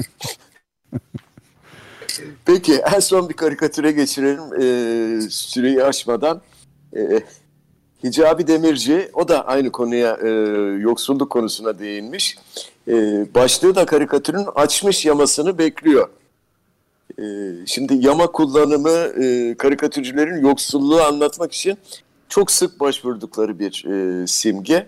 peki 2.45 2.75
en 2.95 3.01
son 3.01 3.29
bir 3.29 3.35
karikatüre 3.35 3.93
geçirelim. 3.93 4.43
Ee, 4.63 5.21
süreyi 5.31 5.85
aşmadan. 5.85 6.41
Ee, 6.97 7.21
Hicabi 8.05 8.47
Demirci 8.47 9.09
o 9.15 9.29
da 9.29 9.47
aynı 9.47 9.73
konuya 9.73 10.19
e, 10.25 10.29
yoksulluk 10.81 11.31
konusuna 11.31 11.79
değinmiş. 11.79 12.39
E, 12.89 12.93
başlığı 13.35 13.75
da 13.75 13.87
karikatürün 13.87 14.47
açmış 14.55 15.07
yamasını 15.07 15.59
bekliyor. 15.59 16.09
E, 17.19 17.23
şimdi 17.67 18.07
yama 18.07 18.27
kullanımı 18.27 19.23
e, 19.25 19.55
karikatürcülerin 19.59 20.41
yoksulluğu 20.47 21.03
anlatmak 21.03 21.53
için 21.53 21.79
çok 22.29 22.51
sık 22.51 22.81
başvurdukları 22.81 23.59
bir 23.59 23.85
e, 24.23 24.27
simge. 24.27 24.87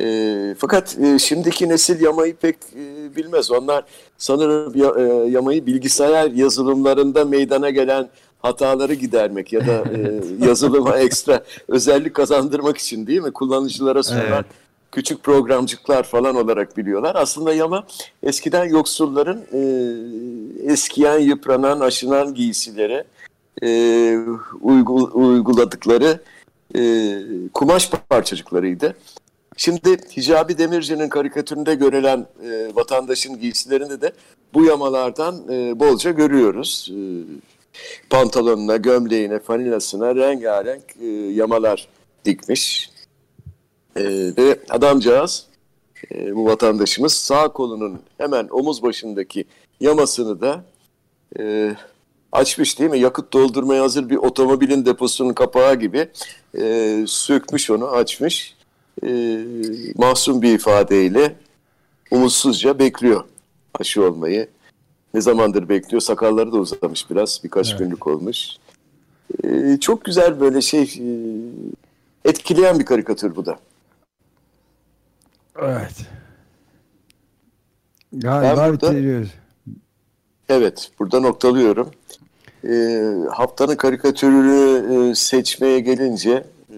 E, 0.00 0.54
fakat 0.58 0.98
e, 0.98 1.18
şimdiki 1.18 1.68
nesil 1.68 2.00
yamayı 2.00 2.36
pek 2.36 2.56
e, 2.76 3.16
bilmez. 3.16 3.50
Onlar 3.50 3.84
sanırım 4.18 4.72
ya- 4.76 4.94
e, 4.98 5.30
yamayı 5.30 5.66
bilgisayar 5.66 6.30
yazılımlarında 6.30 7.24
meydana 7.24 7.70
gelen 7.70 8.08
hataları 8.42 8.94
gidermek 8.94 9.52
ya 9.52 9.66
da 9.66 9.72
e, 9.72 10.20
yazılıma 10.46 10.98
ekstra 10.98 11.44
özellik 11.68 12.14
kazandırmak 12.14 12.76
için 12.78 13.06
değil 13.06 13.20
mi? 13.20 13.32
Kullanıcılara 13.32 14.02
sunulan 14.02 14.26
Evet. 14.32 14.46
küçük 14.92 15.22
programcıklar 15.22 16.02
falan 16.02 16.36
olarak 16.36 16.76
biliyorlar. 16.76 17.16
Aslında 17.16 17.54
yama 17.54 17.84
eskiden 18.22 18.64
yoksulların 18.64 19.40
e, 19.52 19.60
eskiyen, 20.72 21.18
yıpranan, 21.18 21.80
aşınan 21.80 22.34
giysilere 22.34 23.04
e, 23.62 23.66
uygu- 24.62 25.10
uyguladıkları 25.12 26.20
e, 26.76 26.82
kumaş 27.54 27.90
parçacıklarıydı. 28.08 28.96
Şimdi 29.56 29.96
Hicabi 30.16 30.58
Demirci'nin 30.58 31.08
karikatüründe 31.08 31.74
görülen 31.74 32.26
e, 32.44 32.70
vatandaşın 32.74 33.40
giysilerinde 33.40 34.00
de 34.00 34.12
bu 34.54 34.64
yamalardan 34.64 35.42
e, 35.50 35.80
bolca 35.80 36.10
görüyoruz. 36.10 36.90
E, 36.92 36.98
pantolonuna, 38.10 38.76
gömleğine, 38.76 39.38
fanilasına 39.38 40.14
rengarenk 40.14 40.84
e, 41.00 41.06
yamalar 41.08 41.88
dikmiş. 42.24 42.90
E, 43.96 44.02
ve 44.36 44.58
adamcağız, 44.70 45.46
e, 46.14 46.34
bu 46.36 46.46
vatandaşımız 46.46 47.12
sağ 47.12 47.48
kolunun 47.48 48.02
hemen 48.18 48.48
omuz 48.50 48.82
başındaki 48.82 49.44
yamasını 49.80 50.40
da 50.40 50.64
e, 51.38 51.74
açmış 52.32 52.78
değil 52.78 52.90
mi? 52.90 52.98
Yakıt 52.98 53.32
doldurmaya 53.32 53.82
hazır 53.82 54.10
bir 54.10 54.16
otomobilin 54.16 54.86
deposunun 54.86 55.32
kapağı 55.32 55.74
gibi 55.74 56.08
e, 56.58 57.04
sökmüş 57.06 57.70
onu, 57.70 57.88
açmış. 57.88 58.56
E, 59.06 59.38
masum 59.96 60.42
bir 60.42 60.54
ifadeyle 60.54 61.36
umutsuzca 62.10 62.78
bekliyor 62.78 63.24
aşı 63.74 64.04
olmayı. 64.04 64.48
Ne 65.14 65.20
zamandır 65.20 65.68
bekliyor? 65.68 66.00
Sakalları 66.00 66.52
da 66.52 66.56
uzamış 66.56 67.10
biraz. 67.10 67.40
Birkaç 67.44 67.70
Evet. 67.70 67.78
günlük 67.78 68.06
olmuş. 68.06 68.48
E, 69.44 69.76
çok 69.80 70.04
güzel 70.04 70.40
böyle 70.40 70.60
şey 70.60 70.82
e, 70.82 71.06
etkileyen 72.28 72.78
bir 72.78 72.84
karikatür 72.84 73.36
bu 73.36 73.46
da. 73.46 73.58
Evet. 75.62 76.06
Galiba 78.12 78.56
Ben 78.62 78.70
burada- 78.72 78.90
bitiriyoruz. 78.92 79.28
Evet, 80.48 80.90
burada 80.98 81.20
noktalıyorum. 81.20 81.90
E, 82.64 83.02
haftanın 83.30 83.76
karikatürünü 83.76 85.10
e, 85.10 85.14
seçmeye 85.14 85.80
gelince 85.80 86.30
e, 86.70 86.76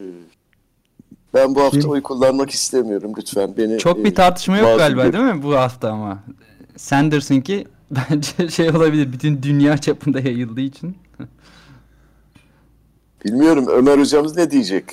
ben 1.35 1.55
bu 1.55 1.61
hafta 1.61 1.81
Kim? 1.81 1.90
oy 1.90 2.03
kullanmak 2.03 2.51
istemiyorum 2.51 3.12
lütfen. 3.18 3.57
Beni 3.57 3.79
Çok 3.79 3.99
e, 3.99 4.05
bir 4.05 4.14
tartışma 4.14 4.59
yok 4.59 4.79
galiba 4.79 5.05
bir- 5.05 5.12
değil 5.12 5.25
mi 5.25 5.42
bu 5.42 5.55
hafta 5.57 5.90
ama? 5.90 6.18
Sanders'ınki 6.77 7.66
bence 8.11 8.49
şey 8.49 8.71
olabilir 8.71 9.13
bütün 9.13 9.43
dünya 9.43 9.79
çapında 9.79 10.21
yayıldığı 10.21 10.61
için. 10.61 10.97
Bilmiyorum 13.25 13.67
Ömer 13.69 13.99
hocamız 13.99 14.37
ne 14.37 14.51
diyecek? 14.51 14.85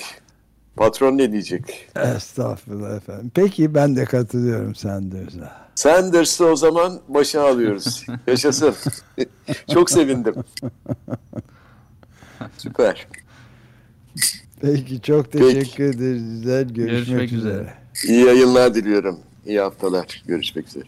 Patron 0.75 1.17
ne 1.17 1.31
diyecek? 1.31 1.89
Estağfurullah 2.15 2.95
efendim. 2.97 3.31
Peki 3.35 3.75
ben 3.75 3.95
de 3.95 4.05
katılıyorum 4.05 4.75
Sanders'a. 4.75 5.61
Sanders'ı 5.75 6.45
o 6.45 6.55
zaman 6.55 6.99
başa 7.07 7.41
alıyoruz. 7.49 8.05
Yaşasın. 8.27 8.75
Çok 9.73 9.89
sevindim. 9.89 10.35
Süper. 12.57 13.07
Peki 14.61 15.01
çok 15.01 15.31
Peki. 15.31 15.45
teşekkür 15.53 15.83
ederiz. 15.83 16.23
Güzel 16.41 16.63
görüşmek, 16.69 17.07
Görüşmek 17.07 17.31
üzere. 17.33 17.53
üzere. 17.53 17.73
İyi 18.07 18.25
yayınlar 18.25 18.75
diliyorum. 18.75 19.19
İyi 19.45 19.59
haftalar. 19.59 20.23
Görüşmek 20.27 20.67
üzere. 20.67 20.83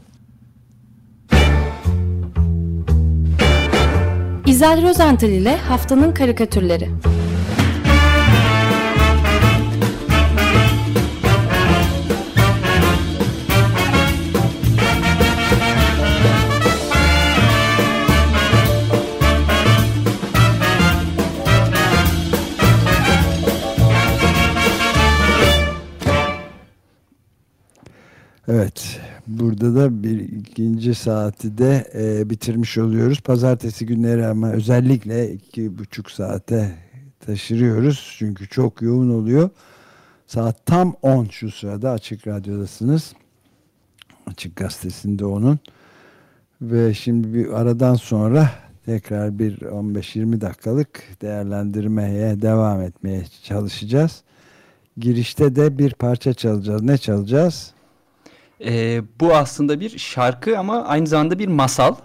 İzel 4.54 4.82
Rozental 4.90 5.30
ile 5.30 5.58
Haftanın 5.58 6.14
Karikatürleri 6.14 6.90
Evet. 28.48 29.03
Burada 29.28 29.76
da 29.76 30.04
bir 30.04 30.20
ikinci 30.20 30.96
saati 30.96 31.58
de 31.58 31.92
e, 31.94 32.30
bitirmiş 32.30 32.78
oluyoruz. 32.78 33.22
Pazartesi 33.22 33.86
günleri 33.86 34.26
ama 34.26 34.52
özellikle 34.52 35.34
iki 35.34 35.78
buçuk 35.78 36.12
saate 36.12 36.76
taşırıyoruz. 37.26 38.16
Çünkü 38.18 38.48
çok 38.48 38.82
yoğun 38.82 39.10
oluyor. 39.10 39.50
Saat 40.28 40.66
tam 40.66 40.96
10 41.02 41.26
şu 41.26 41.52
sırada 41.52 41.92
Açık 41.92 42.28
Radyo'dasınız. 42.28 43.14
Açık 44.28 44.56
Gazetesi'nde 44.56 45.26
onun. 45.26 45.60
Ve 46.62 46.94
şimdi 46.94 47.34
bir 47.34 47.62
aradan 47.62 47.96
sonra 47.96 48.50
tekrar 48.86 49.40
bir 49.40 49.58
15-20 49.58 50.42
dakikalık 50.42 51.04
değerlendirmeye 51.22 52.42
devam 52.42 52.82
etmeye 52.82 53.26
çalışacağız. 53.44 54.24
Girişte 54.98 55.56
de 55.56 55.78
bir 55.78 55.94
parça 55.94 56.34
çalacağız. 56.34 56.82
Ne 56.82 56.98
çalacağız? 56.98 57.73
Ee, 58.66 59.02
bu 59.20 59.36
aslında 59.36 59.80
bir 59.80 59.98
şarkı 60.00 60.60
ama 60.60 60.84
aynı 60.84 61.08
zamanda 61.08 61.40
bir 61.40 61.48
masal. 61.48 61.96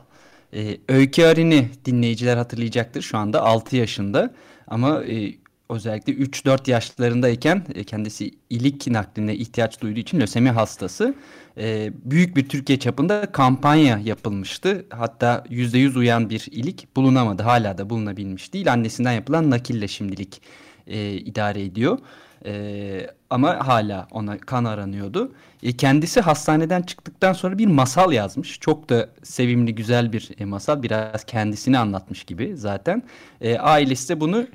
Ee, 0.55 0.77
Öykü 0.88 1.25
Arın'ı 1.25 1.64
dinleyiciler 1.85 2.37
hatırlayacaktır 2.37 3.03
şu 3.03 3.18
anda 3.18 3.42
6 3.42 3.77
yaşında 3.77 4.35
ama 4.66 5.05
e, 5.05 5.35
özellikle 5.71 6.12
3-4 6.12 6.71
yaşlarındayken 6.71 7.64
e, 7.75 7.85
kendisi 7.85 8.31
ilik 8.51 8.87
nakline 8.87 9.35
ihtiyaç 9.35 9.81
duyduğu 9.81 10.01
için 10.01 10.21
lösemi 10.21 10.51
hastası. 10.51 11.14
E, 11.59 11.92
büyük 12.05 12.37
bir 12.37 12.49
Türkiye 12.49 12.79
çapında 12.79 13.33
kampanya 13.33 13.99
yapılmıştı. 13.99 14.87
Hatta 14.90 15.44
%100 15.51 15.99
uyan 15.99 16.31
bir 16.31 16.47
ilik 16.51 16.97
bulunamadı. 16.97 17.42
Hala 17.42 17.79
da 17.79 17.90
bulunabilmiş 17.90 18.53
değil. 18.53 18.73
Annesinden 18.73 19.12
yapılan 19.12 19.51
nakille 19.51 19.88
şimdilik 19.88 20.42
e, 20.87 21.12
idare 21.12 21.64
ediyor. 21.64 21.99
E, 22.44 23.11
ama 23.31 23.66
hala 23.66 24.09
ona 24.11 24.38
kan 24.38 24.64
aranıyordu. 24.64 25.33
E, 25.62 25.73
kendisi 25.73 26.21
hastaneden 26.21 26.83
çıktıktan 26.83 27.33
sonra 27.33 27.59
bir 27.59 27.66
masal 27.66 28.12
yazmış. 28.12 28.61
Çok 28.61 28.90
da 28.90 29.09
sevimli 29.23 29.75
güzel 29.75 30.12
bir 30.12 30.31
e, 30.38 30.44
masal. 30.44 30.83
Biraz 30.83 31.25
kendisini 31.25 31.79
anlatmış 31.79 32.25
gibi 32.25 32.57
zaten. 32.57 33.03
E, 33.40 33.59
ailesi 33.59 34.09
de 34.09 34.21
bunu 34.21 34.47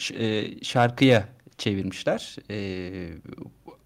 şarkıya 0.62 1.28
çevirmişler. 1.58 2.36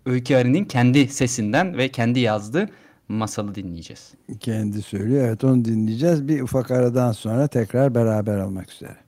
Öykü 0.06 0.36
Arı'nın 0.36 0.64
kendi 0.64 1.08
sesinden 1.08 1.78
ve 1.78 1.90
kendi 1.90 2.20
yazdığı 2.20 2.70
masalı 3.08 3.56
dinleyeceğiz. 3.56 4.14
Kendi 4.40 4.82
söylüyor. 4.82 5.28
Evet 5.28 5.44
onu 5.44 5.66
dinleyeceğiz. 5.66 6.28
Bir 6.28 6.42
ufak 6.42 6.72
aradan 6.72 7.12
sonra 7.12 7.48
tekrar 7.48 7.96
beraber 7.96 8.38
olmak 8.38 8.72
üzere. 8.74 9.07